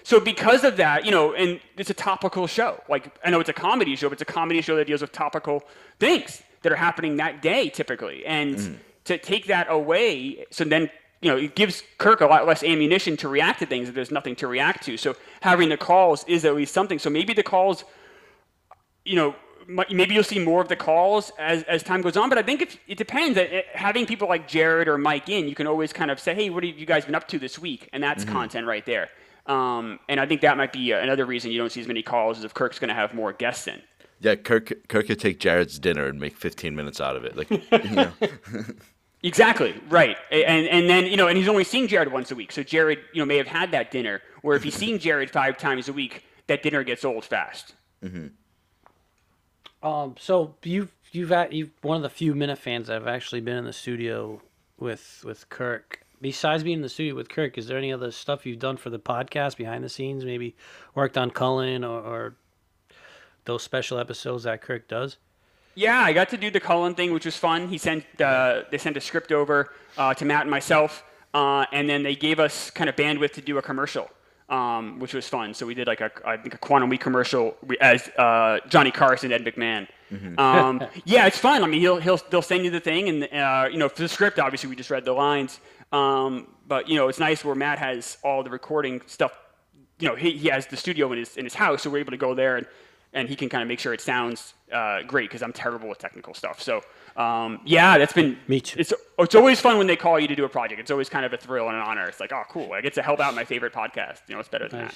[0.02, 2.82] So because of that, you know, and it's a topical show.
[2.88, 5.12] Like I know it's a comedy show, but it's a comedy show that deals with
[5.12, 5.62] topical
[5.98, 8.24] things that are happening that day typically.
[8.24, 8.76] And Mm.
[9.10, 10.90] To take that away, so then
[11.22, 14.10] you know, it gives Kirk a lot less ammunition to react to things if there's
[14.10, 14.96] nothing to react to.
[14.96, 16.98] So having the calls is at least something.
[16.98, 17.84] So maybe the calls
[19.04, 19.34] you know,
[19.66, 22.28] maybe you'll see more of the calls as, as time goes on.
[22.28, 23.38] But I think it, it depends.
[23.74, 26.64] Having people like Jared or Mike in, you can always kind of say, hey, what
[26.64, 27.88] have you guys been up to this week?
[27.92, 29.08] And that's content right there.
[29.46, 32.02] Um, and I think that might be uh, another reason you don't see as many
[32.02, 33.80] calls is if Kirk's going to have more guests in.
[34.20, 37.36] Yeah, Kirk Kirk could take Jared's dinner and make 15 minutes out of it.
[37.36, 38.12] Like you know.
[39.22, 42.52] Exactly right, and and then you know, and he's only seeing Jared once a week,
[42.52, 44.22] so Jared you know may have had that dinner.
[44.42, 47.74] Where if he's seeing Jared five times a week, that dinner gets old fast.
[49.82, 53.56] Um, so you've you've at you've one of the few Minifans that have actually been
[53.56, 54.40] in the studio
[54.78, 56.00] with with Kirk.
[56.22, 58.90] Besides being in the studio with Kirk, is there any other stuff you've done for
[58.90, 60.24] the podcast behind the scenes?
[60.24, 60.54] Maybe
[60.94, 62.36] worked on Cullen or, or
[63.46, 65.16] those special episodes that Kirk does.
[65.74, 67.68] Yeah, I got to do the Cullen thing, which was fun.
[67.68, 71.88] He sent uh, they sent a script over uh, to Matt and myself, uh, and
[71.88, 74.10] then they gave us kind of bandwidth to do a commercial,
[74.48, 75.54] um, which was fun.
[75.54, 79.32] So we did like a I think a Quantum Week commercial as uh, Johnny Carson,
[79.32, 79.86] and Ed McMahon.
[80.38, 81.62] Um, yeah, it's fun.
[81.62, 84.08] I mean, he'll he'll they'll send you the thing, and uh, you know for the
[84.08, 85.60] script, obviously we just read the lines,
[85.92, 89.32] um, but you know it's nice where Matt has all the recording stuff
[90.00, 92.10] you know, he, he has the studio in his in his house, so we're able
[92.10, 92.66] to go there and
[93.12, 95.98] and he can kind of make sure it sounds uh, great because I'm terrible with
[95.98, 96.60] technical stuff.
[96.62, 96.82] So
[97.16, 98.78] um, yeah, that's been Me too.
[98.80, 100.80] It's it's always fun when they call you to do a project.
[100.80, 102.06] It's always kind of a thrill and an honor.
[102.06, 104.20] It's like, oh, cool, I get to help out my favorite podcast.
[104.28, 104.90] You know, it's better than Nice.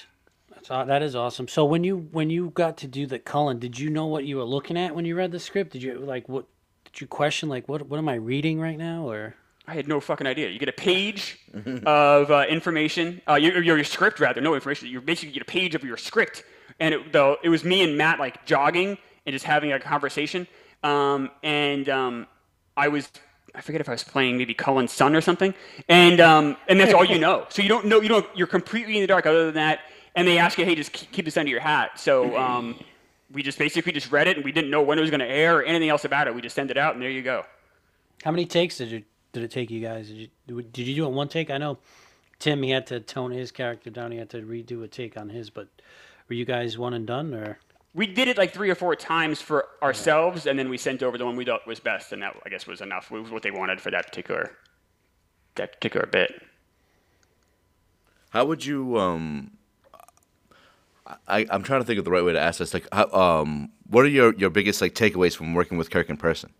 [0.50, 0.68] that.
[0.68, 1.48] That's that is awesome.
[1.48, 4.36] So when you when you got to do the Cullen, did you know what you
[4.36, 5.72] were looking at when you read the script?
[5.72, 6.46] Did you like what?
[6.84, 9.34] Did you question like what what am I reading right now or?
[9.66, 10.50] I had no fucking idea.
[10.50, 11.38] You get a page
[11.86, 14.88] of uh, information, uh, your, your, your script rather, no information.
[14.88, 16.44] You basically get a page of your script,
[16.80, 20.46] and it, the, it was me and Matt like jogging and just having a conversation.
[20.82, 22.26] Um, and um,
[22.76, 23.10] I was,
[23.54, 25.54] I forget if I was playing maybe Cullen's son or something,
[25.88, 27.46] and um, and that's all you know.
[27.50, 29.26] So you don't know, you don't, you're completely in the dark.
[29.26, 29.80] Other than that,
[30.14, 31.98] and they ask you, hey, just keep, this under your hat.
[31.98, 32.36] So.
[32.36, 32.78] Um,
[33.32, 35.26] we just basically just read it and we didn't know when it was going to
[35.26, 36.34] air or anything else about it.
[36.34, 37.44] We just sent it out and there you go.
[38.22, 40.08] How many takes did you did it take you guys?
[40.08, 41.50] Did you did you do it in one take?
[41.50, 41.78] I know
[42.38, 44.12] Tim he had to tone his character down.
[44.12, 45.50] He had to redo a take on his.
[45.50, 45.68] But
[46.28, 47.58] were you guys one and done or?
[47.94, 51.16] we did it like three or four times for ourselves, and then we sent over
[51.16, 53.10] the one we thought was best, and that I guess was enough.
[53.10, 54.56] Was what they wanted for that particular
[55.54, 56.42] that particular bit.
[58.30, 59.52] How would you um
[61.28, 62.72] I, I'm trying to think of the right way to ask this.
[62.72, 66.16] Like, how, um, what are your, your biggest like takeaways from working with Kirk in
[66.16, 66.50] person?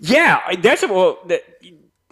[0.00, 1.18] Yeah, that's a, well.
[1.26, 1.42] That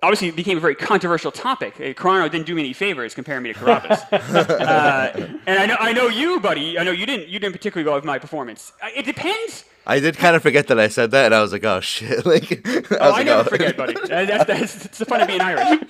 [0.03, 1.75] obviously it became a very controversial topic.
[1.77, 4.13] Uh, Carano didn't do me any favors comparing me to Carrabis.
[4.13, 6.79] uh, and I know I know you, buddy.
[6.79, 8.73] I know you didn't you didn't particularly love my performance.
[8.95, 9.65] It depends.
[9.89, 12.27] I did kind of forget that I said that, and I was like, oh shit!
[12.27, 13.45] Like, I Oh, I like, never oh.
[13.45, 13.95] forget, buddy.
[14.09, 15.81] That's, that's, it's the fun of being Irish.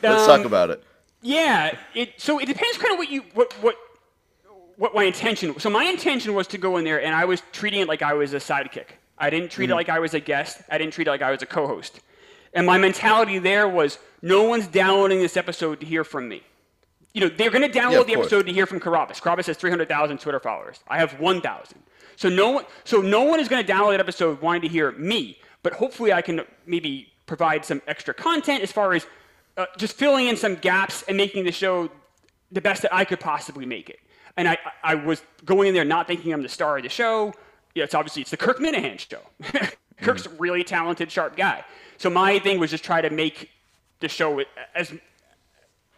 [0.00, 0.84] Let's talk about it.
[1.22, 3.74] Yeah, it so it depends kind of what you what what
[4.76, 5.58] what my intention.
[5.58, 8.14] So my intention was to go in there and I was treating it like I
[8.14, 8.86] was a sidekick.
[9.18, 10.62] I didn't treat it like I was a guest.
[10.70, 12.00] I didn't treat it like I was a co-host.
[12.52, 16.42] And my mentality there was no one's downloading this episode to hear from me.
[17.12, 18.26] You know, they're going to download of the course.
[18.26, 19.20] episode to hear from Carrabis.
[19.20, 20.80] Carrabis has 300,000 Twitter followers.
[20.88, 21.78] I have 1,000.
[22.16, 24.92] So no one, so no one is going to download that episode wanting to hear
[24.92, 25.38] me.
[25.62, 29.06] But hopefully, I can maybe provide some extra content as far as
[29.56, 31.90] uh, just filling in some gaps and making the show
[32.52, 33.98] the best that I could possibly make it.
[34.36, 37.32] And I, I was going in there not thinking I'm the star of the show.
[37.74, 39.20] Yeah, it's obviously it's the Kirk Minihane show.
[40.00, 41.64] Kirk's a really talented, sharp guy.
[42.00, 43.50] So my thing was just try to make
[44.00, 44.42] the show
[44.74, 44.90] as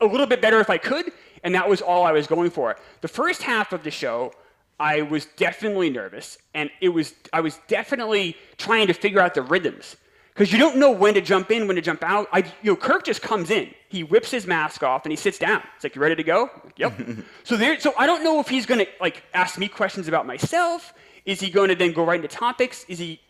[0.00, 1.12] a little bit better if I could,
[1.44, 2.74] and that was all I was going for.
[3.02, 4.32] The first half of the show,
[4.80, 9.42] I was definitely nervous, and it was I was definitely trying to figure out the
[9.42, 9.94] rhythms
[10.34, 12.26] because you don't know when to jump in, when to jump out.
[12.32, 15.38] I, you know, Kirk just comes in, he whips his mask off, and he sits
[15.38, 15.62] down.
[15.76, 17.00] It's like, "You ready to go?" Like, yep.
[17.44, 20.94] so there, so I don't know if he's gonna like ask me questions about myself.
[21.26, 22.84] Is he going to then go right into topics?
[22.88, 23.20] Is he?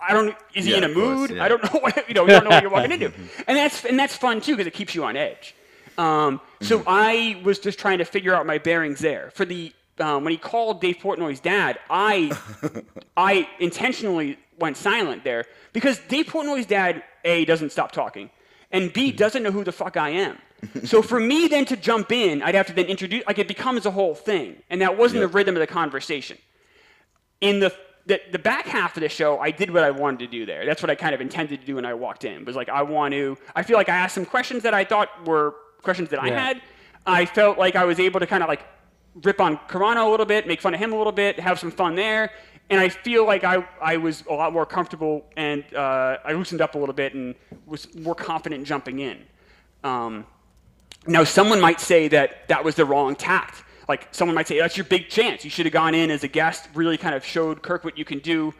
[0.00, 0.34] I don't.
[0.54, 1.30] Is he Yeah, in a of course, mood?
[1.30, 1.44] yeah.
[1.44, 1.80] I don't know.
[1.82, 3.12] What, you know, you don't know what you're walking into,
[3.46, 5.54] and that's and that's fun too because it keeps you on edge.
[5.96, 9.30] Um, so I was just trying to figure out my bearings there.
[9.34, 12.30] For the um, when he called Dave Portnoy's dad, I
[13.16, 18.30] I intentionally went silent there because Dave Portnoy's dad a doesn't stop talking,
[18.70, 20.38] and b doesn't know who the fuck I am.
[20.84, 23.86] so for me then to jump in, I'd have to then introduce like it becomes
[23.86, 26.38] a whole thing, and that wasn't the rhythm of the conversation
[27.40, 27.72] in the,
[28.08, 30.66] the the back half of the show, I did what I wanted to do there.
[30.66, 32.44] That's what I kind of intended to do when I walked in.
[32.44, 33.36] Was like I want to.
[33.54, 36.60] I feel like I asked some questions that I thought were questions that I had.
[37.06, 38.62] I felt like I was able to kind of like
[39.22, 41.70] rip on Carano a little bit, make fun of him a little bit, have some
[41.70, 42.32] fun there.
[42.70, 46.60] And I feel like I, I was a lot more comfortable and uh, I loosened
[46.60, 47.34] up a little bit and
[47.66, 49.24] was more confident jumping in.
[49.84, 50.26] Um,
[51.06, 53.64] now, someone might say that that was the wrong tact.
[53.88, 55.44] Like, someone might say, that's your big chance.
[55.44, 58.04] You should have gone in as a guest, really kind of showed Kirk what you
[58.04, 58.52] can do.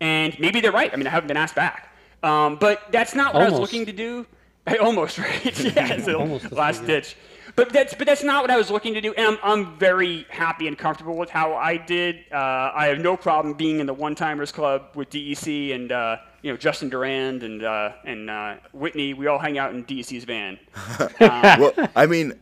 [0.00, 0.92] And maybe they're right.
[0.92, 1.92] I mean, I haven't been asked back.
[2.22, 4.26] Um, but that's not what I was looking to do.
[4.66, 5.44] I almost, right?
[5.60, 7.16] yeah, it's a Almost last same, ditch.
[7.56, 9.14] But that's, but that's not what I was looking to do.
[9.14, 12.24] And I'm, I'm very happy and comfortable with how I did.
[12.30, 16.18] Uh, I have no problem being in the One Timers Club with DEC and, uh,
[16.42, 19.14] you know, Justin Durand and, uh, and uh, Whitney.
[19.14, 20.58] We all hang out in DEC's van.
[21.20, 22.38] well, I mean,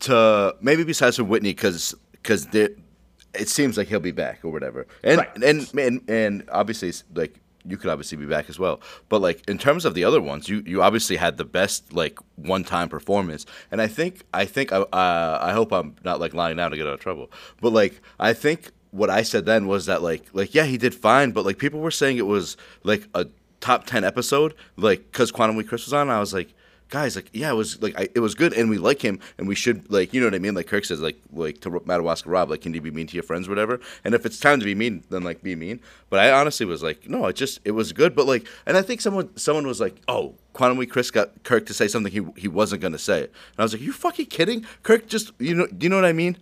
[0.00, 4.86] to maybe besides from Whitney, because because it seems like he'll be back or whatever,
[5.04, 5.42] and Right.
[5.42, 8.80] and and and obviously like you could obviously be back as well.
[9.08, 12.18] But like in terms of the other ones, you you obviously had the best like
[12.36, 16.56] one time performance, and I think I think uh, I hope I'm not like lying
[16.56, 17.30] down to get out of trouble,
[17.60, 20.94] but like I think what I said then was that like like yeah he did
[20.94, 23.26] fine, but like people were saying it was like a
[23.60, 26.08] top ten episode, like because Quantum Week Chris was on.
[26.08, 26.54] I was like
[26.88, 29.48] guys, like, yeah, it was like I, it was good, and we like him, and
[29.48, 30.54] we should like, you know what I mean?
[30.54, 33.22] Like Kirk says, like, like to Madawaska Rob, like, can you be mean to your
[33.22, 33.80] friends, whatever?
[34.04, 35.80] And if it's time to be mean, then like be mean.
[36.10, 38.14] But I honestly was like, no, it just it was good.
[38.14, 41.66] But like, and I think someone someone was like, oh, Quantum Week Chris got Kirk
[41.66, 44.64] to say something he he wasn't gonna say, and I was like, you fucking kidding?
[44.82, 46.36] Kirk just you know you know what I mean?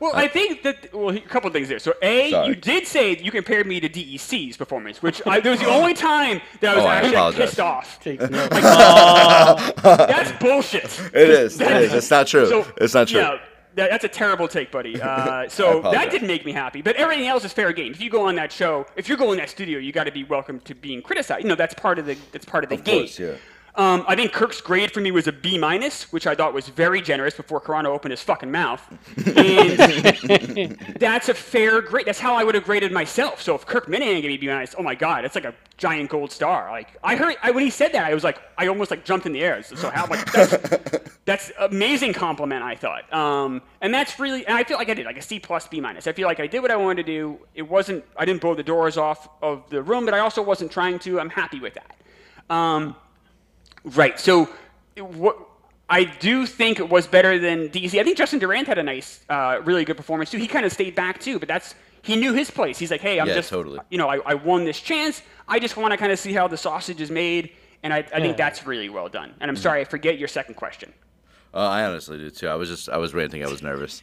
[0.00, 1.78] Well, I think that well, a couple of things there.
[1.78, 2.48] So, a, Sorry.
[2.48, 5.94] you did say you compared me to DEC's performance, which I, that was the only
[5.94, 7.40] time that I was Oh, actually apologize.
[7.40, 8.00] pissed off.
[8.00, 8.50] Take note.
[8.50, 10.84] That's bullshit.
[11.14, 11.60] It is.
[11.60, 11.92] It is.
[11.94, 12.46] It's not true.
[12.46, 13.20] So, it's not true.
[13.20, 13.38] Yeah,
[13.74, 15.00] that, that's a terrible take, buddy.
[15.12, 16.82] Uh, so that didn't make me happy.
[16.82, 17.92] But everything else is fair game.
[17.92, 20.12] If you go on that show, if you're going in that studio, you got to
[20.12, 21.42] be welcome to being criticized.
[21.42, 23.00] You know, that's part of the that's part of the Of game.
[23.00, 23.32] course, yeah.
[23.74, 26.68] Um, I think Kirk's grade for me was a B minus, which I thought was
[26.68, 28.82] very generous before Carano opened his fucking mouth.
[29.16, 32.04] And that's a fair grade.
[32.04, 33.40] That's how I would have graded myself.
[33.40, 36.10] So if Kirk Minihane gave me B minus, oh my god, that's like a giant
[36.10, 36.70] gold star.
[36.70, 39.24] Like I heard I, when he said that, I was like, I almost like jumped
[39.24, 39.62] in the air.
[39.62, 42.62] So, so how like that's, that's amazing compliment.
[42.62, 45.38] I thought, um, and that's really, and I feel like I did like a C
[45.38, 46.06] plus B minus.
[46.06, 47.38] I feel like I did what I wanted to do.
[47.54, 50.70] It wasn't, I didn't blow the doors off of the room, but I also wasn't
[50.70, 51.18] trying to.
[51.18, 52.54] I'm happy with that.
[52.54, 52.96] Um,
[53.84, 54.18] Right.
[54.18, 54.48] So,
[54.96, 55.36] what
[55.88, 57.98] I do think it was better than DC.
[57.98, 60.38] I think Justin Durant had a nice, uh, really good performance too.
[60.38, 62.78] He kind of stayed back too, but that's he knew his place.
[62.78, 63.78] He's like, hey, I'm Yeah, just, totally.
[63.90, 65.22] you know, I, I won this chance.
[65.46, 67.50] I just want to kind of see how the sausage is made,
[67.82, 69.34] and I, I think that's really well done.
[69.40, 70.92] And I'm sorry, I forget your second question.
[71.54, 72.48] Uh, I honestly do too.
[72.48, 73.44] I was just I was ranting.
[73.44, 74.02] I was nervous.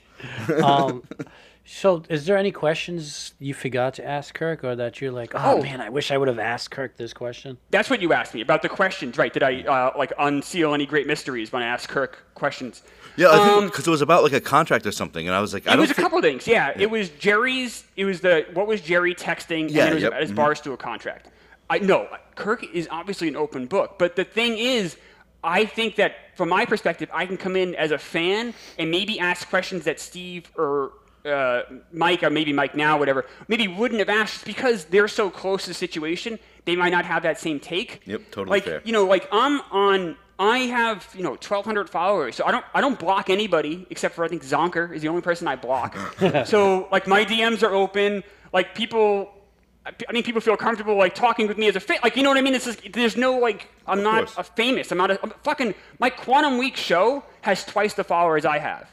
[0.63, 1.03] Um,
[1.71, 5.57] so, is there any questions you forgot to ask Kirk, or that you're like, oh,
[5.57, 5.61] Oh.
[5.61, 7.57] man, I wish I would have asked Kirk this question?
[7.69, 9.31] That's what you asked me about the questions, right?
[9.31, 12.81] Did I uh, like unseal any great mysteries when I asked Kirk questions?
[13.17, 15.53] Yeah, I Um, because it was about like a contract or something, and I was
[15.53, 15.81] like, I It don't.
[15.81, 16.47] was a thi- couple things.
[16.47, 17.83] Yeah, it was Jerry's.
[17.95, 19.61] It was the what was Jerry texting?
[19.67, 20.35] and Yeah, then it was yep, about his mhm.
[20.37, 21.27] Barstool contract.
[21.69, 24.97] I no, Kirk is obviously an open book, but the thing is,
[25.43, 29.19] I think that from my perspective, I can come in as a fan and maybe
[29.19, 30.93] ask questions that Steve or
[31.29, 35.63] uh, Mike or maybe Mike now, whatever, maybe wouldn't have asked because they're so close
[35.63, 36.39] to the situation.
[36.65, 38.01] They might not have that same take.
[38.05, 38.81] Yep, totally like, fair.
[38.83, 40.17] You know, like I'm on.
[40.37, 44.23] I have you know 1,200 followers, so I don't I don't block anybody except for
[44.23, 45.97] I think Zonker is the only person I block.
[46.45, 48.23] so like my DMs are open.
[48.53, 49.31] Like people,
[49.85, 51.99] I mean, people feel comfortable like talking with me as a fan.
[52.03, 52.55] Like you know what I mean?
[52.55, 54.37] It's just, there's no like I'm not course.
[54.37, 54.91] a famous.
[54.91, 55.75] I'm not a I'm fucking.
[55.99, 58.89] My Quantum Week show has twice the followers I have.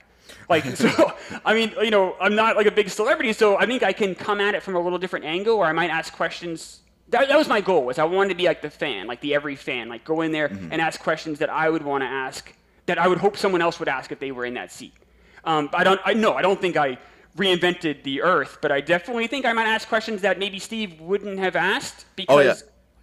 [0.49, 1.13] Like so,
[1.45, 4.15] I mean, you know, I'm not like a big celebrity, so I think I can
[4.15, 6.81] come at it from a little different angle, or I might ask questions.
[7.11, 7.85] That, that was my goal.
[7.85, 10.33] Was I wanted to be like the fan, like the every fan, like go in
[10.33, 12.53] there and ask questions that I would want to ask,
[12.87, 14.95] that I would hope someone else would ask if they were in that seat.
[15.45, 16.01] Um, I don't.
[16.05, 16.35] I no.
[16.35, 16.99] I don't think I
[17.37, 21.39] reinvented the earth, but I definitely think I might ask questions that maybe Steve wouldn't
[21.39, 22.55] have asked because Oh, yeah.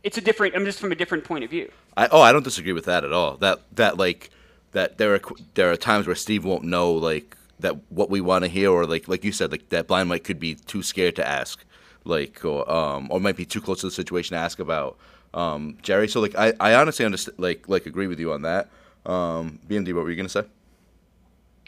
[0.03, 0.55] it's a different.
[0.55, 1.71] I'm just from a different point of view.
[1.95, 3.37] I, oh, I don't disagree with that at all.
[3.37, 4.31] That that like
[4.73, 5.21] that there are
[5.53, 8.85] there are times where Steve won't know like that what we want to hear, or
[8.85, 11.63] like like you said, like that blind Mike could be too scared to ask,
[12.03, 14.97] like or um or might be too close to the situation to ask about
[15.33, 16.07] um Jerry.
[16.07, 18.69] So like I, I honestly understand like like agree with you on that.
[19.05, 20.43] Um, BMD, what were you gonna say?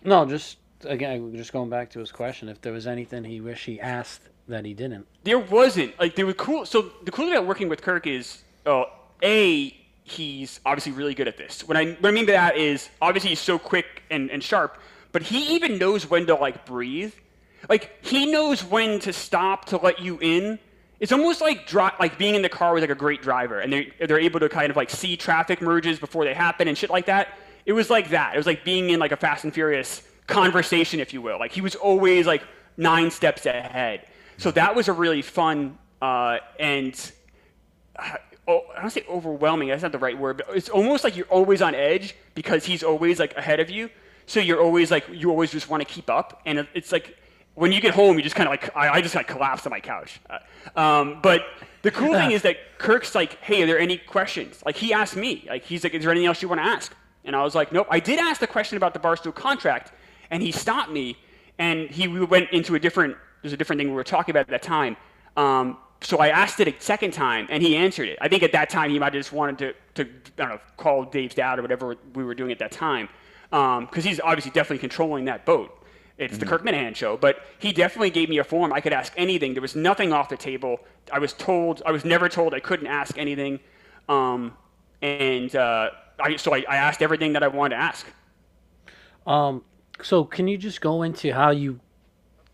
[0.04, 3.66] No, just again, just going back to his question, if there was anything he wish
[3.66, 5.08] he asked that he didn't.
[5.24, 6.66] There wasn't like there were cool.
[6.66, 8.86] So the cool thing about working with Kirk is, uh,
[9.24, 11.68] a he's obviously really good at this.
[11.68, 14.78] What I what I mean by that is obviously he's so quick and, and sharp,
[15.12, 17.14] but he even knows when to like breathe.
[17.68, 20.60] Like he knows when to stop to let you in.
[21.00, 23.74] It's almost like dri- like being in the car with like a great driver, and
[23.74, 26.92] they they're able to kind of like see traffic merges before they happen and shit
[26.92, 27.30] like that.
[27.66, 28.36] It was like that.
[28.36, 31.40] It was like being in like a Fast and Furious conversation, if you will.
[31.40, 32.44] Like he was always like
[32.78, 34.06] nine steps ahead.
[34.38, 37.12] So that was a really fun uh, and
[37.96, 39.70] uh, oh, I don't say overwhelming.
[39.70, 42.84] That's not the right word, but it's almost like you're always on edge because he's
[42.84, 43.90] always like ahead of you.
[44.28, 47.18] So you're always like you always just want to keep up, and it's like
[47.56, 49.66] when you get home, you just kind of like I, I just kind of collapsed
[49.66, 50.20] on my couch.
[50.30, 51.46] Uh, um, but
[51.82, 55.16] the cool thing is that Kirk's like, "Hey, are there any questions?" Like he asked
[55.16, 57.56] me, like he's like, "Is there anything else you want to ask?" And I was
[57.56, 59.92] like, "Nope." I did ask the question about the Barstool contract,
[60.30, 61.18] and he stopped me,
[61.58, 63.16] and he we went into a different.
[63.42, 64.98] There's a different thing we were talking about at that time.
[65.38, 68.18] Um, so I asked it a second time, and he answered it.
[68.22, 69.58] I think at that time he might have just wanted
[69.96, 72.72] to, to I don't know, call Dave's dad or whatever we were doing at that
[72.72, 73.10] time,
[73.50, 75.82] because he's obviously definitely controlling that boat.
[76.18, 78.72] It's the Kirk Minihane show, but he definitely gave me a form.
[78.72, 79.54] I could ask anything.
[79.54, 80.80] There was nothing off the table.
[81.12, 83.60] I was told, I was never told I couldn't ask anything,
[84.08, 84.56] um,
[85.02, 85.90] and uh,
[86.20, 88.06] I, so I, I asked everything that I wanted to ask.
[89.28, 89.64] Um,
[90.02, 91.80] so can you just go into how you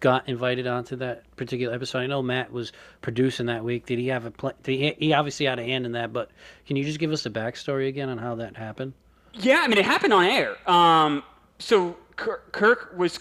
[0.01, 1.99] got invited onto that particular episode?
[1.99, 3.85] I know Matt was producing that week.
[3.85, 6.29] Did he have a pl- did he, he obviously had a hand in that, but
[6.67, 8.93] can you just give us the backstory again on how that happened?
[9.33, 10.57] Yeah, I mean, it happened on air.
[10.69, 11.23] Um,
[11.59, 13.19] so Kirk, Kirk was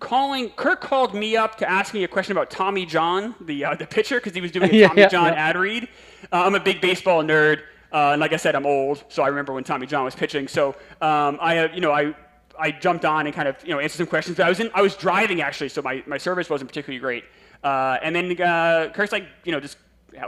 [0.00, 0.50] calling.
[0.50, 3.86] Kirk called me up to ask me a question about Tommy John, the uh, the
[3.86, 5.48] pitcher, because he was doing a Yeah, Tommy yeah, John yeah.
[5.48, 5.84] ad read.
[6.32, 7.60] Uh, I'm a big baseball nerd,
[7.92, 10.46] uh, and like I said, I'm old, so I remember when Tommy John was pitching.
[10.48, 12.14] So um, I, uh, you know, I.
[12.58, 14.70] I jumped on and kind of you know answered some questions, but I was in
[14.74, 17.24] I was driving actually, so my, my service wasn't particularly great.
[17.62, 19.78] Uh, and then uh, Kirk's like, you know, just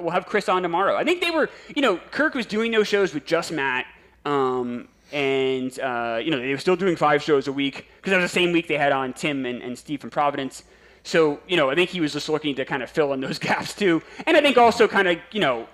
[0.00, 0.96] we'll have Chris on tomorrow.
[0.96, 3.86] I think they were, you know, Kirk was doing those shows with just Matt,
[4.24, 8.20] um, and uh, you know they were still doing five shows a week because that
[8.20, 10.64] was the same week they had on Tim and, and Steve from Providence.
[11.02, 13.38] So you know, I think he was just looking to kind of fill in those
[13.48, 15.66] gaps too, and I think also kind of you know,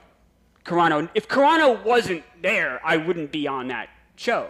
[0.65, 1.09] Carano.
[1.15, 4.49] If Carano wasn't there, I wouldn't be on that show.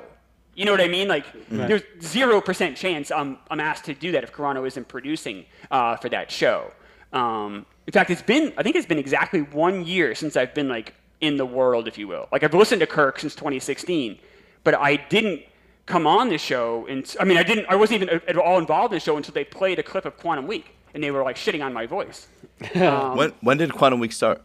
[0.57, 1.07] You know what I mean?
[1.07, 5.45] Like, there's zero percent chance I'm, I'm asked to do that if Carano isn't producing
[5.71, 6.73] uh, for that show.
[7.13, 10.69] Um, in fact, it's been I think it's been exactly one year since I've been
[10.69, 12.29] like in the world, if you will.
[12.33, 14.19] Like I've listened to Kirk since 2016,
[14.65, 15.43] but I didn't
[15.85, 18.93] come on the show, and I mean I didn't I wasn't even at all involved
[18.93, 21.37] in the show until they played a clip of Quantum Week, and they were like
[21.37, 22.29] shitting on my voice.
[22.75, 24.43] Um, when when did Quantum Week start?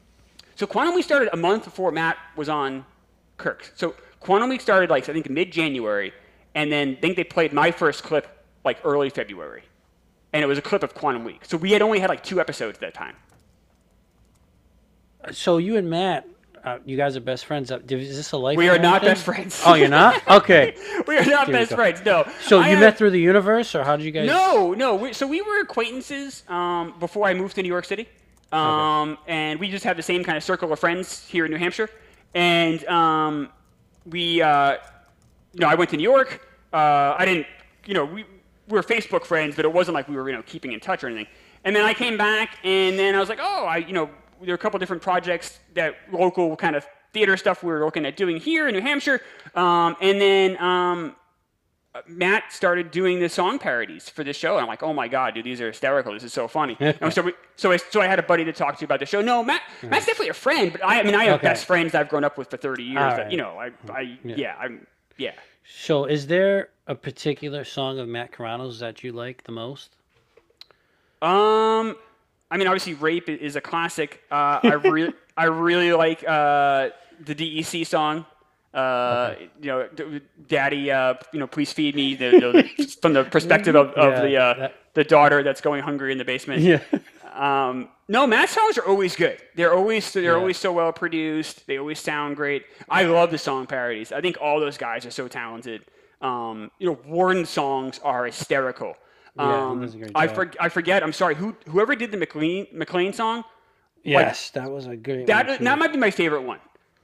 [0.56, 2.86] So Quantum Week started a month before Matt was on
[3.38, 3.72] Kirk.
[3.76, 6.14] So Quantum Week started like I think mid January,
[6.56, 8.28] and then I think they played my first clip
[8.64, 9.64] like early February,
[10.32, 11.44] and it was a clip of Quantum Week.
[11.44, 13.16] So we had only had like two episodes at that time.
[15.32, 16.28] So you and Matt,
[16.64, 17.72] uh, you guys are best friends.
[17.72, 18.58] Uh, Is this a life?
[18.58, 19.10] We are not thing?
[19.12, 19.62] best friends.
[19.66, 20.22] Oh, you're not?
[20.28, 20.76] Okay.
[21.08, 22.04] we are not Here best friends.
[22.06, 22.28] No.
[22.42, 24.28] So I you have- met through the universe, or how did you guys?
[24.28, 24.96] No, no.
[24.96, 28.08] We, so we were acquaintances um, before I moved to New York City,
[28.52, 31.58] um, and we just have the same kind of circle of friends here in New
[31.58, 31.90] Hampshire.
[32.34, 33.50] And um,
[34.06, 34.78] we, uh,
[35.54, 36.48] you know, I went to New York.
[36.74, 37.48] Uh, I didn't,
[37.86, 38.24] you know, we,
[38.68, 41.04] we were Facebook friends, but it wasn't like we were, you know, keeping in touch
[41.04, 41.28] or anything.
[41.64, 44.10] And then I came back, and then I was like, oh, I, you know,
[44.42, 48.06] there are a couple different projects that local kind of theater stuff we were looking
[48.06, 49.22] at doing here in New Hampshire.
[49.54, 51.16] Um, and then um,
[52.08, 54.54] Matt started doing the song parodies for the show.
[54.54, 56.14] And I'm like, oh my god, dude, these are hysterical.
[56.14, 56.78] This is so funny.
[56.80, 59.06] and so, we, so, I, so I had a buddy to talk to about the
[59.06, 59.22] show.
[59.22, 61.48] No, Matt, Matt's definitely a friend, but I, I mean, I have Okay.
[61.48, 62.98] best friends I've grown up with for 30 years.
[62.98, 64.56] All that, you know, I, I yeah.
[64.60, 65.34] I'm, yeah.
[65.66, 69.96] So is there a particular song of Matt Carano's that you like the most?
[71.22, 71.96] Um,
[72.50, 74.24] I mean, obviously, "Rape" is a classic.
[74.32, 78.26] Uh, I really, I really like uh, the DEC song.
[78.74, 82.16] Uh, You know, "Daddy," uh, you know, please feed me.
[82.16, 82.30] The,
[82.78, 86.12] the, from the perspective of, of Yeah, the uh, that- the daughter that's going hungry
[86.12, 86.62] in the basement.
[86.62, 86.82] Yeah.
[87.34, 89.38] Um, no, Matt's songs are always good.
[89.56, 90.32] They're always they're Yeah.
[90.34, 91.66] always so well produced.
[91.68, 92.66] They always sound great.
[92.90, 94.12] I love the song parodies.
[94.12, 95.86] I think all those guys are so talented.
[96.22, 98.96] Um, you know, Warren songs are hysterical.
[99.38, 101.04] Um, great I, for, I forget.
[101.04, 101.36] I'm sorry.
[101.36, 103.46] Who whoever did the McLean McLean song
[104.04, 105.28] Yes, that was a good.
[105.28, 106.60] that one, that might be my favorite one.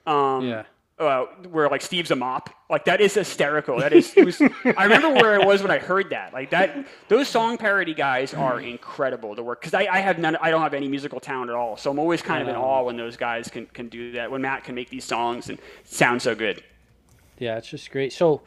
[0.06, 0.64] Um, Yeah.
[0.98, 2.50] Uh, where like Steve's a mop.
[2.68, 3.78] Like that is hysterical.
[3.78, 4.12] That is.
[4.16, 6.32] It was, I remember where I was when I heard that.
[6.32, 6.86] Like that.
[7.08, 10.36] Those song parody guys are incredible to work because I, I have none.
[10.36, 11.76] I don't have any musical talent at all.
[11.76, 14.30] So I'm always kind of in awe when those guys can can do that.
[14.30, 16.62] When Matt can make these songs and sound so good.
[17.38, 18.12] Yeah, it's just great.
[18.12, 18.42] So,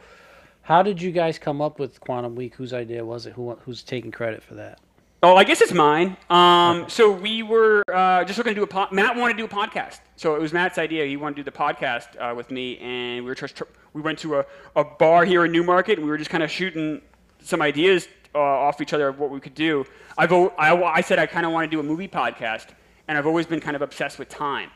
[0.62, 2.54] how did you guys come up with Quantum Week?
[2.54, 3.32] Whose idea was it?
[3.32, 4.78] Who who's taking credit for that?
[5.24, 6.16] Oh, I guess it's mine.
[6.30, 8.90] Um, so we were uh, just looking to do a pod.
[8.90, 11.06] Matt wanted to do a podcast, so it was Matt's idea.
[11.06, 14.18] He wanted to do the podcast uh, with me, and we were just we went
[14.20, 17.00] to a, a bar here in Newmarket, and we were just kind of shooting
[17.40, 19.84] some ideas uh, off each other of what we could do.
[20.18, 22.70] I've al- I, I said I kind of want to do a movie podcast,
[23.06, 24.70] and I've always been kind of obsessed with time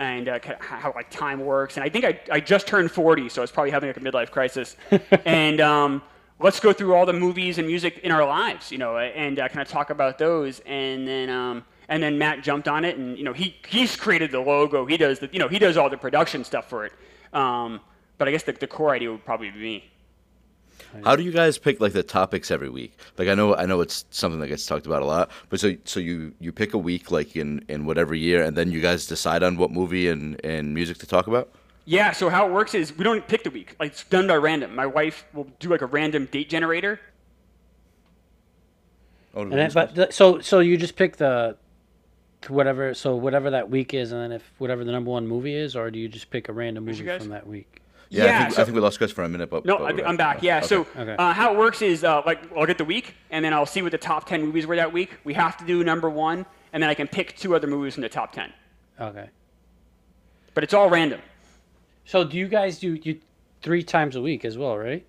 [0.00, 1.76] and uh, how like time works.
[1.76, 4.00] And I think I, I just turned 40, so I was probably having like a
[4.00, 4.76] midlife crisis.
[5.24, 6.02] and um,
[6.42, 9.48] let's go through all the movies and music in our lives, you know, and uh,
[9.48, 10.60] kind of talk about those.
[10.66, 14.30] And then um, and then Matt jumped on it, and you know he he's created
[14.30, 14.86] the logo.
[14.86, 16.92] He does the you know he does all the production stuff for it.
[17.32, 17.80] Um,
[18.18, 19.90] but I guess the, the core idea would probably be me.
[21.04, 22.98] How do you guys pick like the topics every week?
[23.18, 25.74] Like I know I know it's something that gets talked about a lot, but so
[25.84, 29.06] so you you pick a week like in in whatever year, and then you guys
[29.06, 31.50] decide on what movie and and music to talk about.
[31.84, 33.74] Yeah, so how it works is we don't pick the week.
[33.80, 34.74] Like it's done by random.
[34.74, 37.00] My wife will do like a random date generator.
[39.34, 41.56] Oh, And then, but the, so so you just pick the
[42.48, 45.74] whatever so whatever that week is, and then if whatever the number one movie is,
[45.74, 47.80] or do you just pick a random Who's movie from that week?
[48.10, 49.78] yeah, yeah, I, think, so- I think we lost Chris for a minute, but No,
[49.78, 50.36] but I, I'm back.
[50.36, 50.42] back.
[50.42, 50.58] Yeah.
[50.58, 50.66] Okay.
[50.66, 51.16] So Okay.
[51.18, 53.80] uh, how it works is uh, like I'll get the week, and then I'll see
[53.82, 55.10] what the top ten movies were that week.
[55.24, 58.02] We have to do number one, and then I can pick two other movies from
[58.02, 58.52] the top ten.
[59.00, 59.30] Okay.
[60.54, 61.22] But it's all random.
[62.04, 63.20] So do you guys do you
[63.62, 65.06] three times a week as well, right?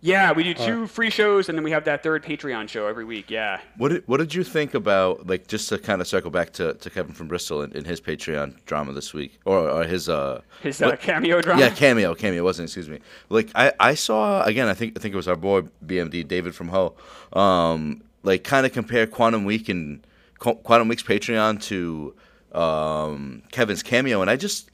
[0.00, 3.06] Yeah, we do two free shows, and then we have that third Patreon show every
[3.06, 3.30] week.
[3.30, 3.60] Yeah.
[3.78, 6.74] What did, what did you think about like just to kind of circle back to,
[6.74, 10.42] to Kevin from Bristol in, in his Patreon drama this week or, or his uh
[10.62, 11.58] His uh, what- cameo drama.
[11.62, 12.98] yeah cameo cameo wasn't excuse me
[13.30, 16.54] like I, I saw again I think I think it was our boy BMD David
[16.54, 16.94] from Ho
[17.32, 20.06] um like kind of compare Quantum Week and
[20.38, 22.14] Qu- Quantum Week's Patreon to
[22.52, 24.70] um Kevin's cameo and I just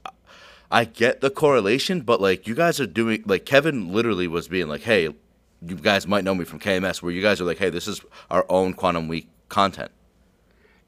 [0.71, 4.67] I get the correlation but like you guys are doing like Kevin literally was being
[4.69, 5.03] like hey
[5.61, 8.01] you guys might know me from KMS where you guys are like hey this is
[8.31, 9.91] our own Quantum Week content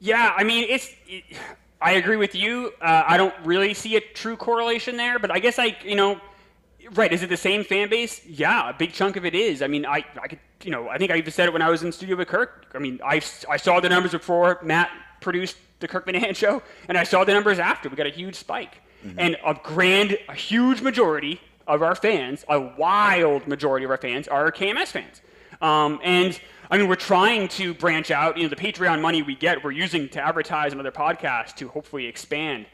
[0.00, 0.90] Yeah, I mean, it's.
[1.08, 1.24] It,
[1.82, 2.72] I agree with you.
[2.80, 6.20] Uh, I don't really see a true correlation there, but I guess I, you know,
[6.94, 7.12] right?
[7.12, 8.24] Is it the same fan base?
[8.26, 9.62] Yeah, a big chunk of it is.
[9.62, 11.70] I mean, I, I could, you know, I think I even said it when I
[11.70, 12.68] was in studio with Kirk.
[12.74, 16.98] I mean, I, I saw the numbers before Matt produced the Kirk Minihane show, and
[16.98, 17.88] I saw the numbers after.
[17.90, 18.80] We got a huge spike,
[19.18, 24.28] and a grand, a huge majority of our fans, a wild majority of our fans,
[24.28, 25.22] are KMS fans.
[25.60, 26.38] Um, and
[26.70, 28.36] I mean, we're trying to branch out.
[28.36, 32.06] You know, the Patreon money we get, we're using to advertise another podcast to hopefully
[32.06, 32.66] expand.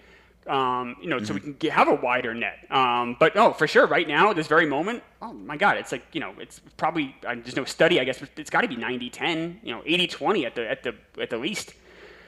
[0.47, 2.67] Um, you know, so we can get, have a wider net.
[2.71, 6.03] Um, but no, for sure, right now, this very moment, oh my God, it's like
[6.13, 8.77] you know, it's probably uh, there's no study, I guess, but it's got to be
[8.77, 11.75] 90-10, you know, 80-20 at the at the at the least.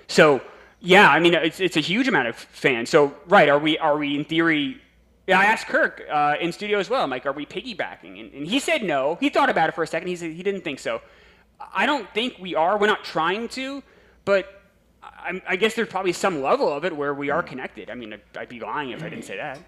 [0.09, 0.42] So
[0.83, 2.91] yeah, I mean, it's it's a huge amount of fans.
[2.91, 4.80] So right, are we are we in theory?
[5.28, 7.03] Yeah, I asked Kirk uh, in studio as well.
[7.03, 8.18] I'm like, are we piggybacking?
[8.18, 9.16] And, and he said no.
[9.20, 10.09] He thought about it for a second.
[10.09, 11.01] He said he didn't think so.
[11.72, 12.76] I don't think we are.
[12.76, 13.85] We're not trying to,
[14.24, 14.62] but
[15.01, 17.89] I, I guess there's probably some level of it where we are connected.
[17.89, 19.61] I mean, I'd be lying if I didn't say that.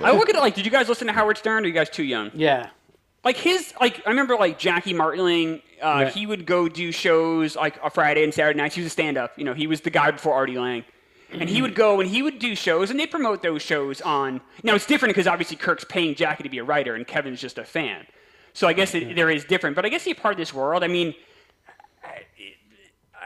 [0.00, 1.64] I look at it like, did you guys listen to Howard Stern?
[1.64, 2.30] Or are you guys too young?
[2.32, 2.70] Yeah.
[3.24, 5.62] Like his like I remember like Jackie Martling.
[5.82, 6.10] Uh, Yeah.
[6.10, 8.74] He would go do shows like a Friday and Saturday nights.
[8.74, 9.38] He was a stand up.
[9.38, 10.84] You know, he was the guy before Artie Lange.
[11.32, 14.40] And he would go and he would do shows, and they promote those shows on.
[14.64, 17.56] Now it's different because obviously Kirk's paying Jackie to be a writer, and Kevin's just
[17.56, 18.04] a fan.
[18.52, 20.82] So I guess it, there is different, but I guess he's part of this world.
[20.82, 21.14] I mean,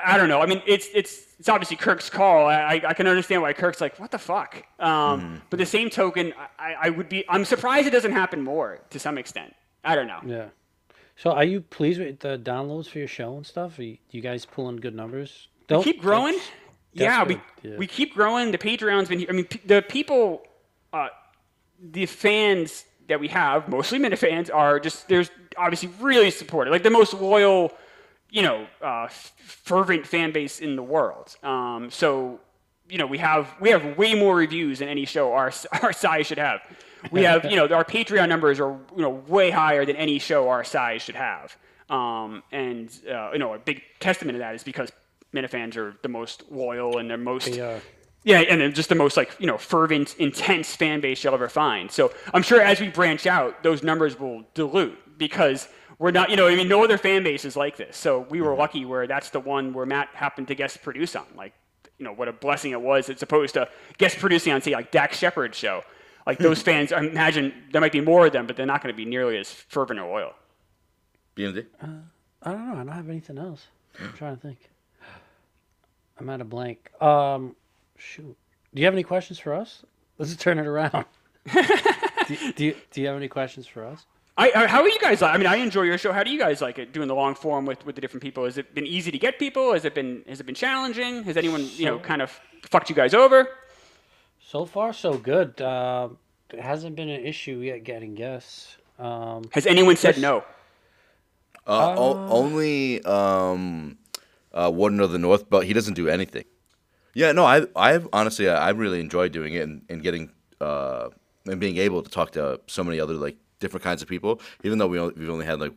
[0.05, 0.43] I don't know.
[0.43, 2.47] I mean, it's it's it's obviously Kirk's call.
[2.47, 4.65] I, I can understand why Kirk's like, what the fuck.
[4.79, 7.25] Um, But the same token, I, I would be.
[7.29, 9.55] I'm surprised it doesn't happen more to some extent.
[9.85, 10.21] I don't know.
[10.25, 10.47] Yeah.
[11.17, 13.79] So are you pleased with the downloads for your show and stuff?
[13.79, 15.49] Are you, you guys pulling good numbers?
[15.69, 16.39] Don't keep growing.
[16.93, 17.77] yeah, we yeah.
[17.77, 18.51] we keep growing.
[18.51, 19.25] The Patreon's been.
[19.29, 20.43] I mean, p- the people,
[20.93, 21.09] uh,
[21.81, 26.91] the fans that we have, mostly Minifans, are just there's obviously really supportive, like the
[26.91, 27.73] most loyal,
[28.31, 31.37] you know, uh, f- fervent fan base in the world.
[31.43, 32.41] Um, so
[32.89, 36.27] you know, we have we have way more reviews than any show our our size
[36.27, 36.61] should have.
[37.11, 40.49] We have you know our Patreon numbers are you know way higher than any show
[40.49, 41.57] our size should have.
[41.91, 44.91] Um, and uh, you know a big testament to that is because
[45.35, 47.57] Minifans are the most loyal and they're most They
[48.25, 51.49] yeah, and then just the most like you know fervent, intense fan base you'll ever
[51.49, 51.91] find.
[51.91, 56.37] So I'm sure as we branch out, those numbers will dilute because we're not, you
[56.37, 57.97] know, I mean, no other fan base is like this.
[57.97, 61.27] So we were lucky where that's the one where Matt happened to guest produce on.
[61.37, 61.53] Like,
[61.99, 64.91] you know, what a blessing it was as opposed to guest producing on say like
[64.91, 65.83] Dax Shepard's show.
[66.27, 68.93] Like those fans, I imagine there might be more of them, but they're not going
[68.93, 70.33] to be nearly as fervent or loyal.
[71.37, 71.87] BMD I
[72.53, 72.75] don't know.
[72.75, 73.67] I don't have anything else.
[74.01, 74.59] I'm trying to think.
[76.19, 76.91] I'm at a blank.
[77.03, 77.57] Um,
[77.97, 78.37] shoot.
[78.75, 79.85] Do you have any questions for us?
[80.19, 81.05] Let's turn it around.
[81.53, 84.07] do, do, you, do you have any questions for us?
[84.37, 85.23] I, I, how are you guys?
[85.23, 86.13] I mean, I enjoy your show.
[86.13, 88.45] How do you guys like it doing the long form with, with the different people?
[88.45, 89.73] Has it been easy to get people?
[89.73, 91.23] Has it been has it been challenging?
[91.23, 92.31] Has anyone you know kind of
[92.63, 93.49] fucked you guys over?
[94.55, 95.61] So far, so good.
[95.61, 96.11] Uh,
[96.53, 98.77] it hasn't been an issue yet getting guests.
[99.01, 100.45] Um, Has anyone said no?
[101.67, 103.99] Uh, o- only um,
[104.53, 106.45] uh, Warden of the North, but he doesn't do anything.
[107.15, 110.31] Yeah, no, I, I honestly, I, I really enjoy doing it and, and getting
[110.61, 111.09] uh,
[111.47, 114.41] and being able to talk to so many other like different kinds of people.
[114.63, 115.73] Even though we only, we've only had like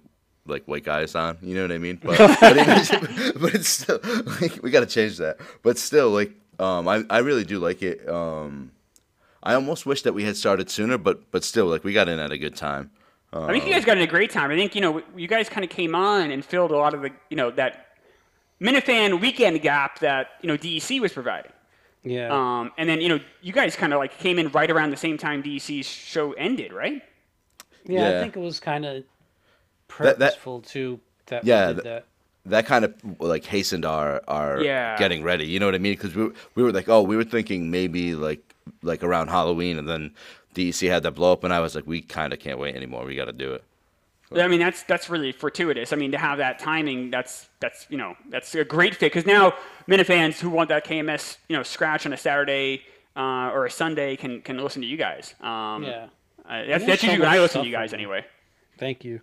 [0.46, 1.96] like white guys on, you know what I mean?
[2.00, 4.00] But but, it- but it's still
[4.40, 5.40] like we got to change that.
[5.64, 8.08] But still, like um, I I really do like it.
[8.10, 8.72] Um,
[9.44, 12.20] I almost wish that we had started sooner, but but still, like we got in
[12.20, 12.92] at a good time.
[13.34, 14.50] I think you guys got in a great time.
[14.52, 17.02] I think you know you guys kind of came on and filled a lot of
[17.02, 17.88] the you know that
[18.62, 21.52] Minifan weekend gap that you know DEC was providing.
[22.04, 22.30] yeah.
[22.34, 24.98] Um, and then you know you guys kind of like came in right around the
[24.98, 27.04] same time DEC's show ended, right?
[27.86, 28.18] yeah, yeah.
[28.18, 29.04] I think it was kind of
[30.00, 32.06] That- that- too that Yeah, we did th- that.
[32.50, 34.98] That kind of like hastened our our Yeah.
[34.98, 35.46] getting ready.
[35.48, 35.94] You know what I mean?
[35.94, 38.42] Because we were, we were like, oh, we were thinking maybe like
[38.82, 40.12] like around Halloween, and then
[40.56, 43.06] DEC had that blow up, and I was like, we kind of can't wait anymore.
[43.06, 43.64] We got to do it.
[44.36, 45.94] I mean that's that's really fortuitous.
[45.94, 49.26] I mean to have that timing, that's that's you know that's a great fit because
[49.26, 49.54] now
[49.88, 52.82] Minifans who want that KMS you know scratch on a Saturday
[53.16, 55.34] uh, or a Sunday can can listen to you guys.
[55.40, 56.08] Um, Yeah.
[56.46, 58.26] uh, that's there's that's so usually when I listen to you guys anyway.
[58.78, 59.22] Thank you.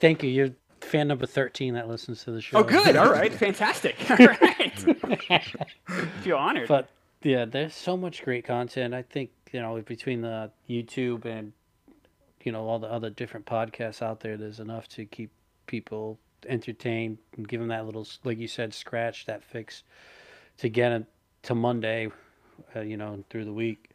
[0.00, 0.30] Thank you.
[0.30, 0.50] You're
[0.80, 2.58] fan number 13 that listens to the show.
[2.58, 2.96] Oh, good.
[2.96, 3.32] All right.
[3.46, 3.96] Fantastic.
[4.10, 4.72] All right.
[6.22, 6.68] Feel honored.
[6.68, 6.88] But
[7.22, 8.94] yeah, there's so much great content.
[8.94, 11.52] I think, you know, between the YouTube and,
[12.44, 15.30] you know, all the other different podcasts out there, there's enough to keep
[15.66, 19.82] people entertained and give them that little, like you said, scratch, that fix
[20.58, 21.04] to get it
[21.42, 22.08] to Monday,
[22.76, 23.90] uh, you know, through the week.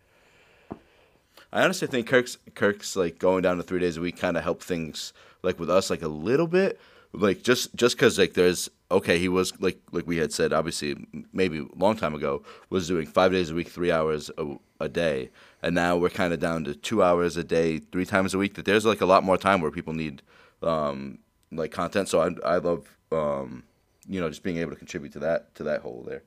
[1.53, 4.43] I honestly think Kirk's Kirk's like going down to three days a week kind of
[4.43, 6.79] helped things like with us like a little bit.
[7.13, 10.95] Like just just because like there's okay he was like like we had said obviously
[11.31, 12.41] maybe a long time ago
[12.71, 15.29] was doing five days a week three hours a, a day
[15.61, 18.55] and now we're kind of down to two hours a day three times a week
[18.55, 20.23] that there's like a lot more time where people need
[20.63, 21.19] um
[21.51, 23.61] like content so I I love um
[24.07, 26.23] you know just being able to contribute to that to that whole there.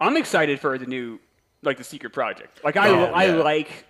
[0.00, 1.18] I'm excited for the new,
[1.62, 2.60] like the secret project.
[2.64, 3.34] Like I, Oh, I yeah.
[3.34, 3.84] like,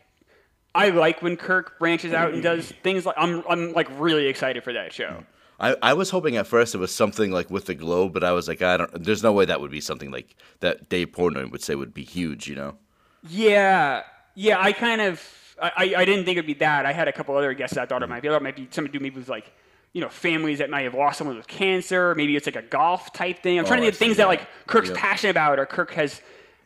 [0.75, 4.64] I like when Kirk branches out and does things like I'm, I'm like really excited
[4.64, 5.25] for that show.
[5.61, 8.33] I, I was hoping at first it was something like with the globe, but I
[8.33, 9.05] was like, I don't.
[9.05, 10.89] There's no way that would be something like that.
[10.89, 12.77] Dave Portnoy would say would be huge, you know.
[13.29, 14.03] Yeah,
[14.35, 14.61] yeah.
[14.61, 15.23] I kind of,
[15.61, 16.87] I, I didn't think it'd be that.
[16.87, 18.29] I had a couple other guests that I thought it might be.
[18.29, 19.53] I thought it might be something to do maybe with like,
[19.93, 22.14] you know, families that might have lost someone with cancer.
[22.16, 23.59] Maybe it's like a golf type thing.
[23.59, 25.93] I'm trying Oh, to I get things see, that like Kirk's passionate about or Kirk
[25.93, 26.20] has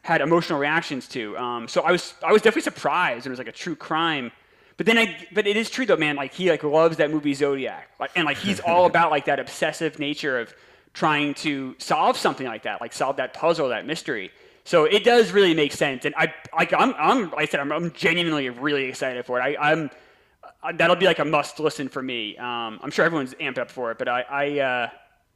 [0.07, 1.37] had emotional reactions to.
[1.37, 3.27] Um, so I was, I was definitely surprised.
[3.27, 4.31] It was like a true crime.
[4.77, 6.15] But then I, but it is true though, man.
[6.15, 9.41] Like he like loves that movie Zodiac, like, and like he's all about like that
[9.41, 10.55] obsessive nature of
[10.93, 14.31] trying to solve something like that, like solve that puzzle, that mystery.
[14.65, 17.71] So it does really make sense, and I, like, I'm, I'm, like I said, I'm,
[17.71, 19.43] I'm genuinely really excited for it.
[19.43, 19.91] I, I'm,
[20.61, 22.37] uh, that'll be like a must listen for me.
[22.37, 24.89] Um, I'm sure everyone's amped up for it, but I, I, uh,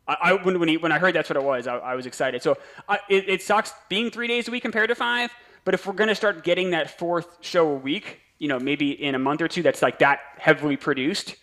[0.06, 2.06] I, I when when, he, when I heard that's what it was, I, I was
[2.06, 2.42] excited.
[2.42, 2.56] So
[2.88, 5.30] I, it, it sucks being three days a week compared to five,
[5.64, 9.14] but if we're gonna start getting that fourth show a week, you know, maybe in
[9.14, 11.36] a month or two, that's like that heavily produced,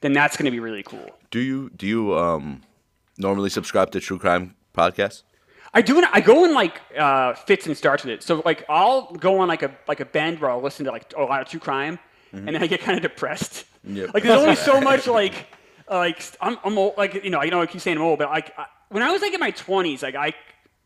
[0.00, 1.10] then that's gonna be really cool.
[1.30, 2.62] Do you do you um
[3.18, 5.22] normally subscribe to true crime podcasts?
[5.74, 6.02] I do.
[6.12, 8.22] I go in like uh, fits and starts with it.
[8.22, 11.12] So like I'll go on like a like a bend where I'll listen to like
[11.16, 11.98] a lot of true crime,
[12.32, 13.64] and then I get kind of depressed.
[13.84, 14.14] Yep.
[14.14, 15.46] Like there's only so much like
[15.90, 18.28] like I'm, I'm old, like you know I know I keep saying I'm old, but
[18.30, 20.32] like I, when I was like in my 20s, like I,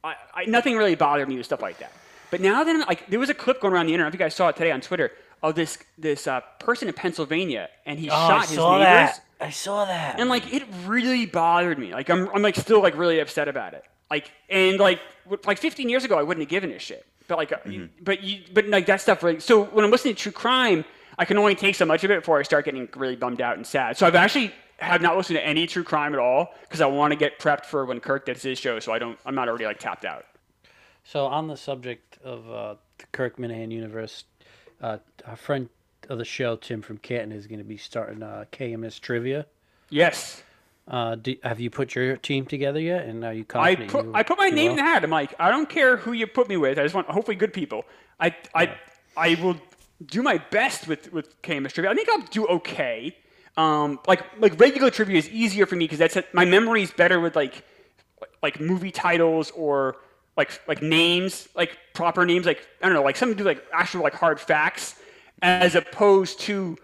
[0.05, 1.93] I, I nothing really bothered me with stuff like that.
[2.31, 4.09] But now then like there was a clip going around the internet.
[4.09, 7.69] I think I saw it today on Twitter of this this uh, person in Pennsylvania,
[7.87, 8.85] and he Oh, I shot his saw neighbors.
[8.87, 9.21] that.
[9.41, 10.21] I saw that.
[10.21, 11.93] And like it really bothered me.
[11.93, 13.85] Like I'm, I'm like still like really upset about it.
[14.11, 15.01] Like and like
[15.47, 17.05] like 15 years ago I wouldn't have given a shit.
[17.29, 17.57] But like, uh,
[18.03, 19.23] but you, but like that stuff.
[19.23, 20.85] Really, so when I'm listening to true crime,
[21.19, 23.57] I can only take so much of it before I start getting really bummed out
[23.57, 23.97] and sad.
[23.97, 27.13] So I've actually have not listened to any true crime at all because I want
[27.13, 28.79] to get prepped for when Kirk does his show.
[28.81, 30.25] So I don't, I'm not already like tapped out.
[31.05, 34.25] So on the subject of uh, the Kirk Minihane universe,
[34.81, 35.69] uh, our friend
[36.09, 39.47] of the show, Tim from Canton, is going to be starting uh, KMS trivia.
[39.91, 40.43] Yes,
[40.89, 43.07] Uh, do, have you put your team together yet?
[43.07, 45.05] And are you I put you I put my name in the hat.
[45.05, 46.79] I'm like, I don't care who you put me with.
[46.79, 47.85] I just want hopefully good people.
[48.19, 48.75] I I
[49.17, 49.57] I will
[50.05, 51.91] do my best with with KMS trivia.
[51.91, 53.17] I think I'll do okay.
[53.57, 57.21] Um, like like regular trivia is easier for me because that's my memory is better
[57.21, 57.65] with like
[58.43, 59.97] like movie titles or
[60.37, 63.65] like like names, like proper names, like I don't know, like something to do like
[63.73, 64.97] actual like hard facts,
[65.43, 66.79] as opposed to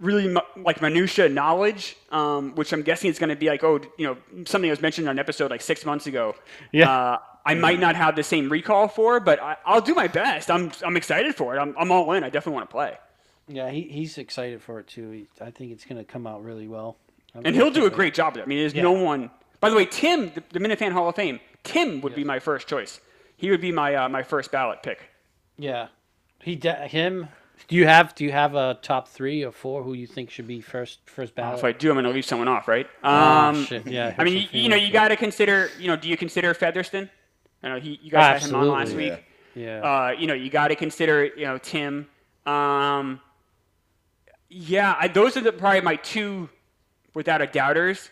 [0.00, 4.06] really like minutia knowledge, um, which I'm guessing is going to be like, oh, you
[4.06, 6.34] know, something that was mentioned on an episode like six months ago.
[6.72, 6.90] Yeah.
[6.90, 10.50] Uh, I might not have the same recall for, but I, I'll do my best.
[10.50, 11.58] I'm I'm excited for it.
[11.58, 12.24] I'm I'm all in.
[12.24, 12.98] I definitely want to play,
[13.52, 15.10] Yeah, he, he's excited for it too.
[15.10, 16.96] He, I think it's going to come out really well.
[17.34, 18.34] I'm and he'll do a great job.
[18.34, 18.42] of it.
[18.42, 18.82] I mean, there's Yeah.
[18.82, 19.30] no one.
[19.60, 22.66] By the way, Tim, the, the Minifan Hall of Fame, Tim would be my first
[22.68, 23.00] choice.
[23.36, 25.08] He would be my uh, my first ballot pick.
[25.58, 25.88] Yeah,
[26.42, 27.28] he de- him.
[27.68, 30.46] Do you have do you have a top three or four who you think should
[30.46, 31.58] be first first ballot?
[31.58, 32.86] If I do, I'm going to leave someone off, right?
[33.04, 35.68] Oh, Um, shit, yeah, I mean, you, you know, you got to consider.
[35.78, 37.10] You know, do you consider Featherston?
[37.62, 37.98] I know he.
[38.02, 39.10] You guys had him on last Absolutely.
[39.10, 39.24] week.
[39.54, 42.08] yeah, Uh, you know, you got to consider, you know, Tim.
[42.46, 43.20] Um,
[44.50, 46.48] yeah, I, those are the, probably my two,
[47.14, 48.10] without a doubters.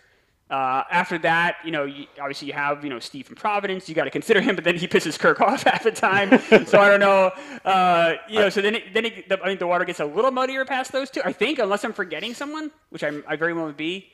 [0.51, 3.87] Uh, after that, you know, you, obviously you have, you know, Steve from Providence.
[3.87, 6.31] You got to consider him, but then he pisses Kirk off half the time.
[6.67, 7.33] so I don't know.
[7.65, 10.07] Uh, you know, so then it, then it, the, I think the water gets a
[10.07, 11.21] little muddier past those two.
[11.25, 14.09] I think, unless I'm forgetting someone, which I'm, I very well would be.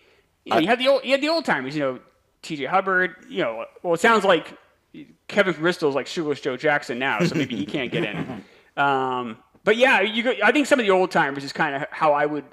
[0.44, 1.76] You know, you have the old, you had the old timers.
[1.76, 2.00] You know,
[2.42, 2.64] T.J.
[2.64, 3.14] Hubbard.
[3.28, 4.58] You know, well, it sounds like
[5.28, 8.44] Kevin Bristol's like Shoeless Joe Jackson now, so maybe he can't get in.
[8.76, 12.12] Um, but yeah, you I think some of the old timers is kind of how
[12.12, 12.44] I would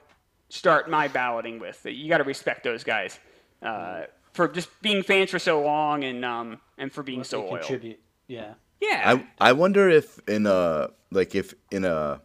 [0.50, 1.86] start my balloting with.
[1.86, 3.20] You got to respect those guys
[3.62, 4.04] uh,
[4.34, 7.48] for just being fans for so long and um, and for being What so they
[7.48, 7.58] loyal.
[7.60, 8.00] contribute.
[8.28, 9.02] Yeah, Yeah,
[9.40, 12.22] I I wonder if in a like if in a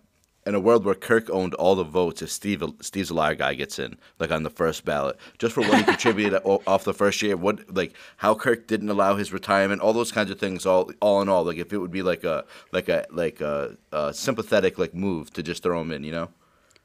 [0.46, 3.54] in a world where Kirk owned all the votes, if Steve Steve's a liar guy
[3.54, 7.20] gets in, like on the first ballot, just for what he contributed off the first
[7.20, 10.90] year, what like how Kirk didn't allow his retirement, all those kinds of things, all
[11.00, 14.14] all in all, like if it would be like a like a like a, a
[14.14, 16.28] sympathetic like move to just throw him in, you know?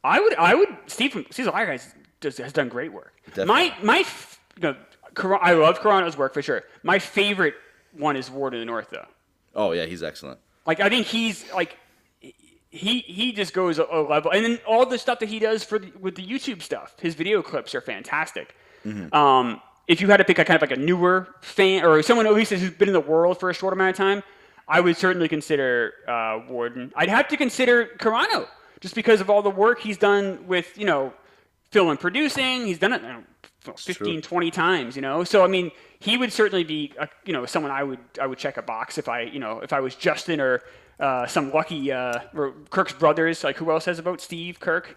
[0.04, 0.70] I would, I would.
[0.88, 1.80] Steve, from, Steve's a liar guy
[2.24, 3.14] has, has done great work.
[3.28, 3.54] Definitely.
[3.54, 4.76] My, my, you know,
[5.14, 6.64] Cor- I love Carano's work for sure.
[6.84, 7.54] My favorite
[7.94, 9.06] one is Warden of the North, though.
[9.54, 10.40] Oh yeah, he's excellent.
[10.66, 11.78] Like I think he's like
[12.72, 15.64] he he just goes a, a level, and then all the stuff that he does
[15.64, 18.56] for the, with the YouTube stuff, his video clips are fantastic.
[19.14, 22.26] Um, if you had to pick a kind of like a newer fan or someone
[22.26, 24.24] at least who's been in the world for a short amount of time,
[24.68, 26.94] I would certainly consider uh, Warden.
[26.96, 28.48] I'd have to consider Carano
[28.80, 31.14] just because of all the work he's done with you know
[31.72, 32.66] film and producing.
[32.66, 33.04] He's done it.
[33.04, 33.24] Know,
[33.76, 35.24] 15, 20 times, you know.
[35.24, 38.40] So I mean, he would certainly be, a, you know, someone I would I would
[38.40, 40.62] check a box if I, you know, if I was Justin or
[41.02, 43.44] uh, some lucky uh, or Kirk's brothers.
[43.44, 44.22] Like who else has a vote?
[44.22, 44.96] Steve Kirk.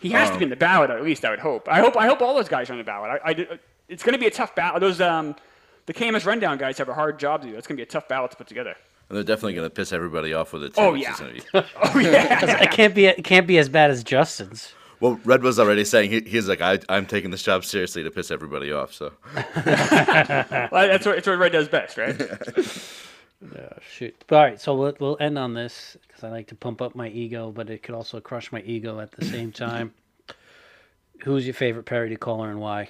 [0.00, 1.24] He has to be in the ballot at least.
[1.24, 1.68] I would hope.
[1.68, 1.96] I hope.
[1.96, 3.20] I hope all those guys are on the ballot.
[3.24, 3.58] I, I-
[3.88, 4.80] it's going to be a tough ballot.
[4.80, 5.36] Those um,
[5.86, 7.56] the KMS rundown guys have a hard job to do.
[7.56, 8.74] It's going to be a tough ballot to put together.
[9.08, 10.74] And they're definitely gonna piss everybody off with it.
[10.74, 11.12] Too, Oh, yeah.
[11.14, 12.60] is gonna Oh yeah.
[12.64, 14.74] It can't be it can't be as bad as Justin's.
[14.98, 18.10] Well, Red was already saying he, he's like, I, I'm taking this job seriously to
[18.10, 18.92] piss everybody off.
[18.92, 22.20] So Well, that's what that's what Red does best, right?
[23.44, 24.14] Oh, shoot.
[24.30, 27.08] All right, so we'll, we'll end on this because I like to pump up my
[27.08, 29.92] ego, but it could also crush my ego at the same time.
[31.24, 32.88] Who's your favorite parody caller and why?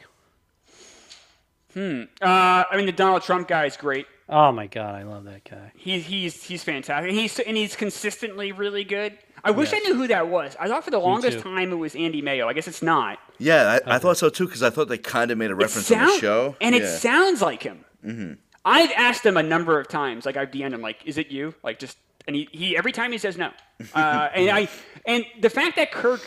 [1.75, 2.03] Hmm.
[2.23, 4.07] Uh, I mean, the Donald Trump guy is great.
[4.29, 5.71] Oh my god, I love that guy.
[5.77, 7.11] He's he's he's fantastic.
[7.11, 9.17] And he's and he's consistently really good.
[9.45, 10.57] I wish I knew who that was.
[10.59, 12.49] I thought for the longest time it was Andy Mayo.
[12.49, 13.19] I guess it's not.
[13.39, 15.57] yeah, I, I thought so too because I thought they kind of made a It
[15.59, 16.57] reference on the show.
[16.61, 17.85] and it sounds like him.
[18.05, 18.33] Mm-hmm.
[18.67, 20.27] I've asked him a number of times.
[20.27, 21.97] Like I've DM'd him, like, "Is it you?" Like just,
[22.27, 23.51] and he, he every time he says no.
[23.95, 24.69] Uh, and I
[25.07, 26.21] and the fact that Kirk,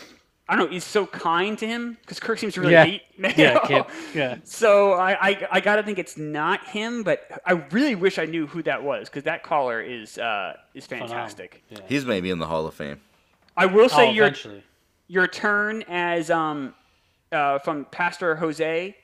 [0.48, 2.84] I don't know, is so kind to him because Kirk seems to really Yeah.
[2.86, 3.34] hate Mayo.
[3.36, 4.36] Yeah, can't- yeah.
[4.44, 8.46] So I, I I gotta think it's not him, but I really wish I knew
[8.46, 11.62] who that was because that caller is uh, is fantastic.
[11.68, 11.78] Yeah.
[11.88, 13.00] He's maybe in the Hall of Fame.
[13.56, 14.62] I will say Oh, your eventually.
[15.08, 16.74] your turn as um
[17.32, 18.96] uh, from Pastor Jose.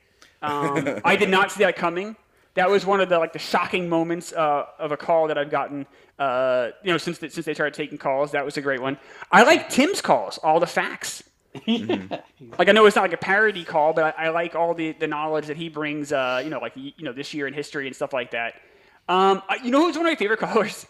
[0.42, 2.16] Um, I did not see that coming.
[2.56, 5.50] That was one of the like the shocking moments uh, of a call that I've
[5.50, 5.86] gotten.
[6.18, 8.98] Uh, you know, since the, since they started taking calls, that was a great one.
[9.30, 11.22] I like Tim's calls, all the facts.
[12.58, 14.92] Like I know it's not like a parody call, but I, I like all the,
[14.92, 16.12] the knowledge that he brings.
[16.12, 18.54] Uh, you know, like you know this year in history and stuff like that.
[19.08, 20.86] Um, I, you know who's one of my favorite callers?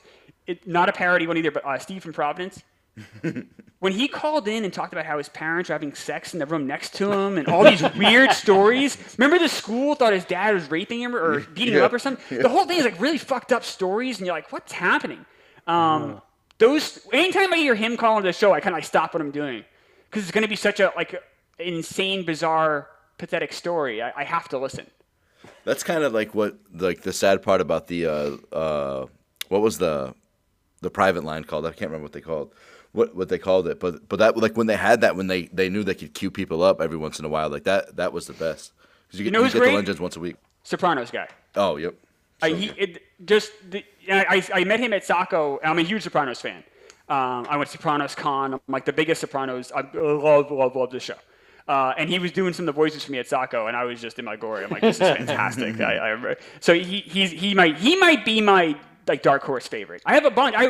[0.46, 2.62] It, not a parody one either, but uh, Steve from Providence.
[3.80, 6.46] when he called in and talked about how his parents were having sex in the
[6.46, 8.96] room next to him and all these weird stories.
[9.18, 12.38] Remember the school thought his dad was raping him or beating him up or something?
[12.42, 15.24] The whole thing is like really fucked up stories, and you're like, what's happening?
[15.66, 16.20] Um, Uh-huh.
[16.58, 19.30] Those anytime I hear him calling the show, I kind of like stop what I'm
[19.30, 19.62] doing
[20.08, 21.20] because it's going to be such a like an
[21.58, 22.88] insane, bizarre,
[23.18, 24.00] pathetic story.
[24.02, 24.86] I, I have to listen.
[25.64, 29.06] That's kind of like what like the sad part about the uh uh
[29.48, 30.14] what was the
[30.80, 31.66] the private line called?
[31.66, 32.54] I can't remember what they called.
[32.96, 35.42] What what they called it, but but that like when they had that when they
[35.46, 38.12] they knew they could cue people up every once in a while like that that
[38.12, 38.72] was the best
[39.06, 39.70] because you, get know you get great?
[39.70, 40.36] the legends once a week.
[40.62, 41.28] Sopranos guy.
[41.54, 41.94] Oh yep.
[42.42, 45.60] I, So he, it, just the, I, I I met him at Saco.
[45.62, 46.64] I'm a huge Sopranos fan.
[47.08, 48.54] Um, I went to Sopranos Con.
[48.54, 49.70] I'm like the biggest Sopranos.
[49.72, 51.14] I love love love the show.
[51.68, 53.84] Uh, and he was doing some of the voices for me at Saco, and I
[53.84, 54.64] was just in my glory.
[54.64, 55.80] I'm like, this is fantastic.
[55.80, 58.76] I, I, so he he's, he might he might be my
[59.08, 60.02] like dark horse favorite.
[60.06, 60.54] I have a bunch.
[60.56, 60.66] I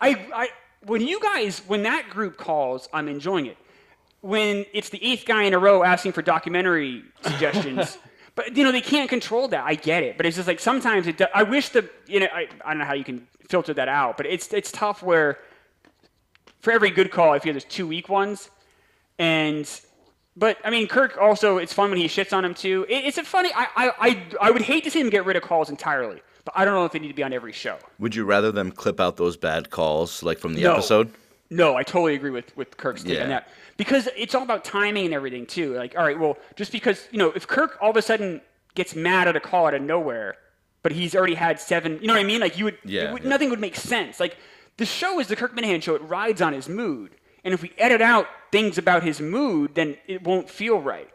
[0.00, 0.48] I I
[0.86, 3.56] when you guys when that group calls, I'm enjoying it
[4.24, 7.98] when it's the eighth guy in a row asking for documentary suggestions.
[8.34, 9.64] but you know they can't control that.
[9.64, 11.18] I get it, but it's just like sometimes it.
[11.18, 13.88] Do, I wish the you know I, I don't know how you can filter that
[13.88, 15.38] out, but it's it's tough where
[16.60, 18.48] for every good call I feel there's two weak ones,
[19.18, 19.68] and
[20.36, 22.86] but I mean Kirk also it's fun when he shits on him too.
[22.88, 23.50] It, it's a funny.
[23.54, 26.52] I, I I I would hate to see him get rid of calls entirely, but
[26.56, 27.78] I don't know if they need to be on every show.
[27.98, 30.72] Would you rather them clip out those bad calls like from the No.
[30.74, 31.12] episode?
[31.50, 33.24] No, I totally agree with with Kirk's take Yeah.
[33.24, 35.74] on that because it's all about timing and everything too.
[35.74, 38.40] Like, all right, well, just because you know, if Kirk all of a sudden
[38.74, 40.36] gets mad at a call out of nowhere,
[40.82, 42.40] but he's already had seven, you know what I mean?
[42.40, 43.28] Like, you would, Yeah, would- yeah.
[43.28, 44.18] nothing would make sense.
[44.18, 44.36] Like,
[44.78, 45.94] the show is the Kirk Minihane show.
[45.94, 47.12] It rides on his mood,
[47.44, 51.08] and if we edit out things about his mood, then it won't feel right.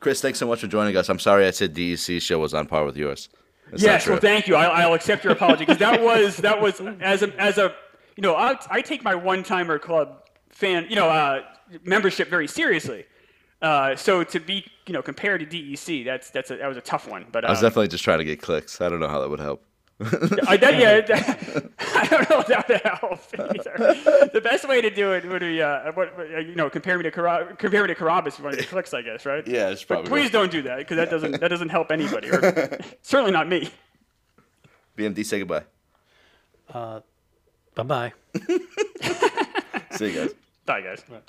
[0.00, 1.08] Chris, thanks so much for joining us.
[1.08, 3.28] I'm sorry I said DEC's show was on par with yours.
[3.72, 4.54] That's yes, well, thank you.
[4.54, 7.74] I, I'll accept your apology because that was that was as a as a
[8.16, 11.42] you know I, I take my one timer club fan you know uh,
[11.82, 13.06] membership very seriously.
[13.62, 16.82] Uh, so to be you know compared to DEC, that's that's a, that was a
[16.82, 17.24] tough one.
[17.32, 18.82] But I was um, definitely just trying to get clicks.
[18.82, 19.64] I don't know how that would help.
[20.48, 23.20] I, that, yeah, that- I don't know if that would help
[23.58, 24.28] either.
[24.32, 26.96] the best way to do it would be, uh, what, what, uh, you know, compare
[26.96, 29.46] me to Cara- compare me to Carrabis for one of your clicks, I guess, right?
[29.46, 32.30] Yeah, it's But probably please don't do that because that doesn't that doesn't help anybody,
[32.30, 33.70] or certainly not me.
[34.96, 35.64] BMD, say goodbye.
[36.72, 37.00] Uh,
[37.74, 38.12] bye bye.
[39.92, 40.34] See you guys.
[40.66, 41.02] Bye, guys.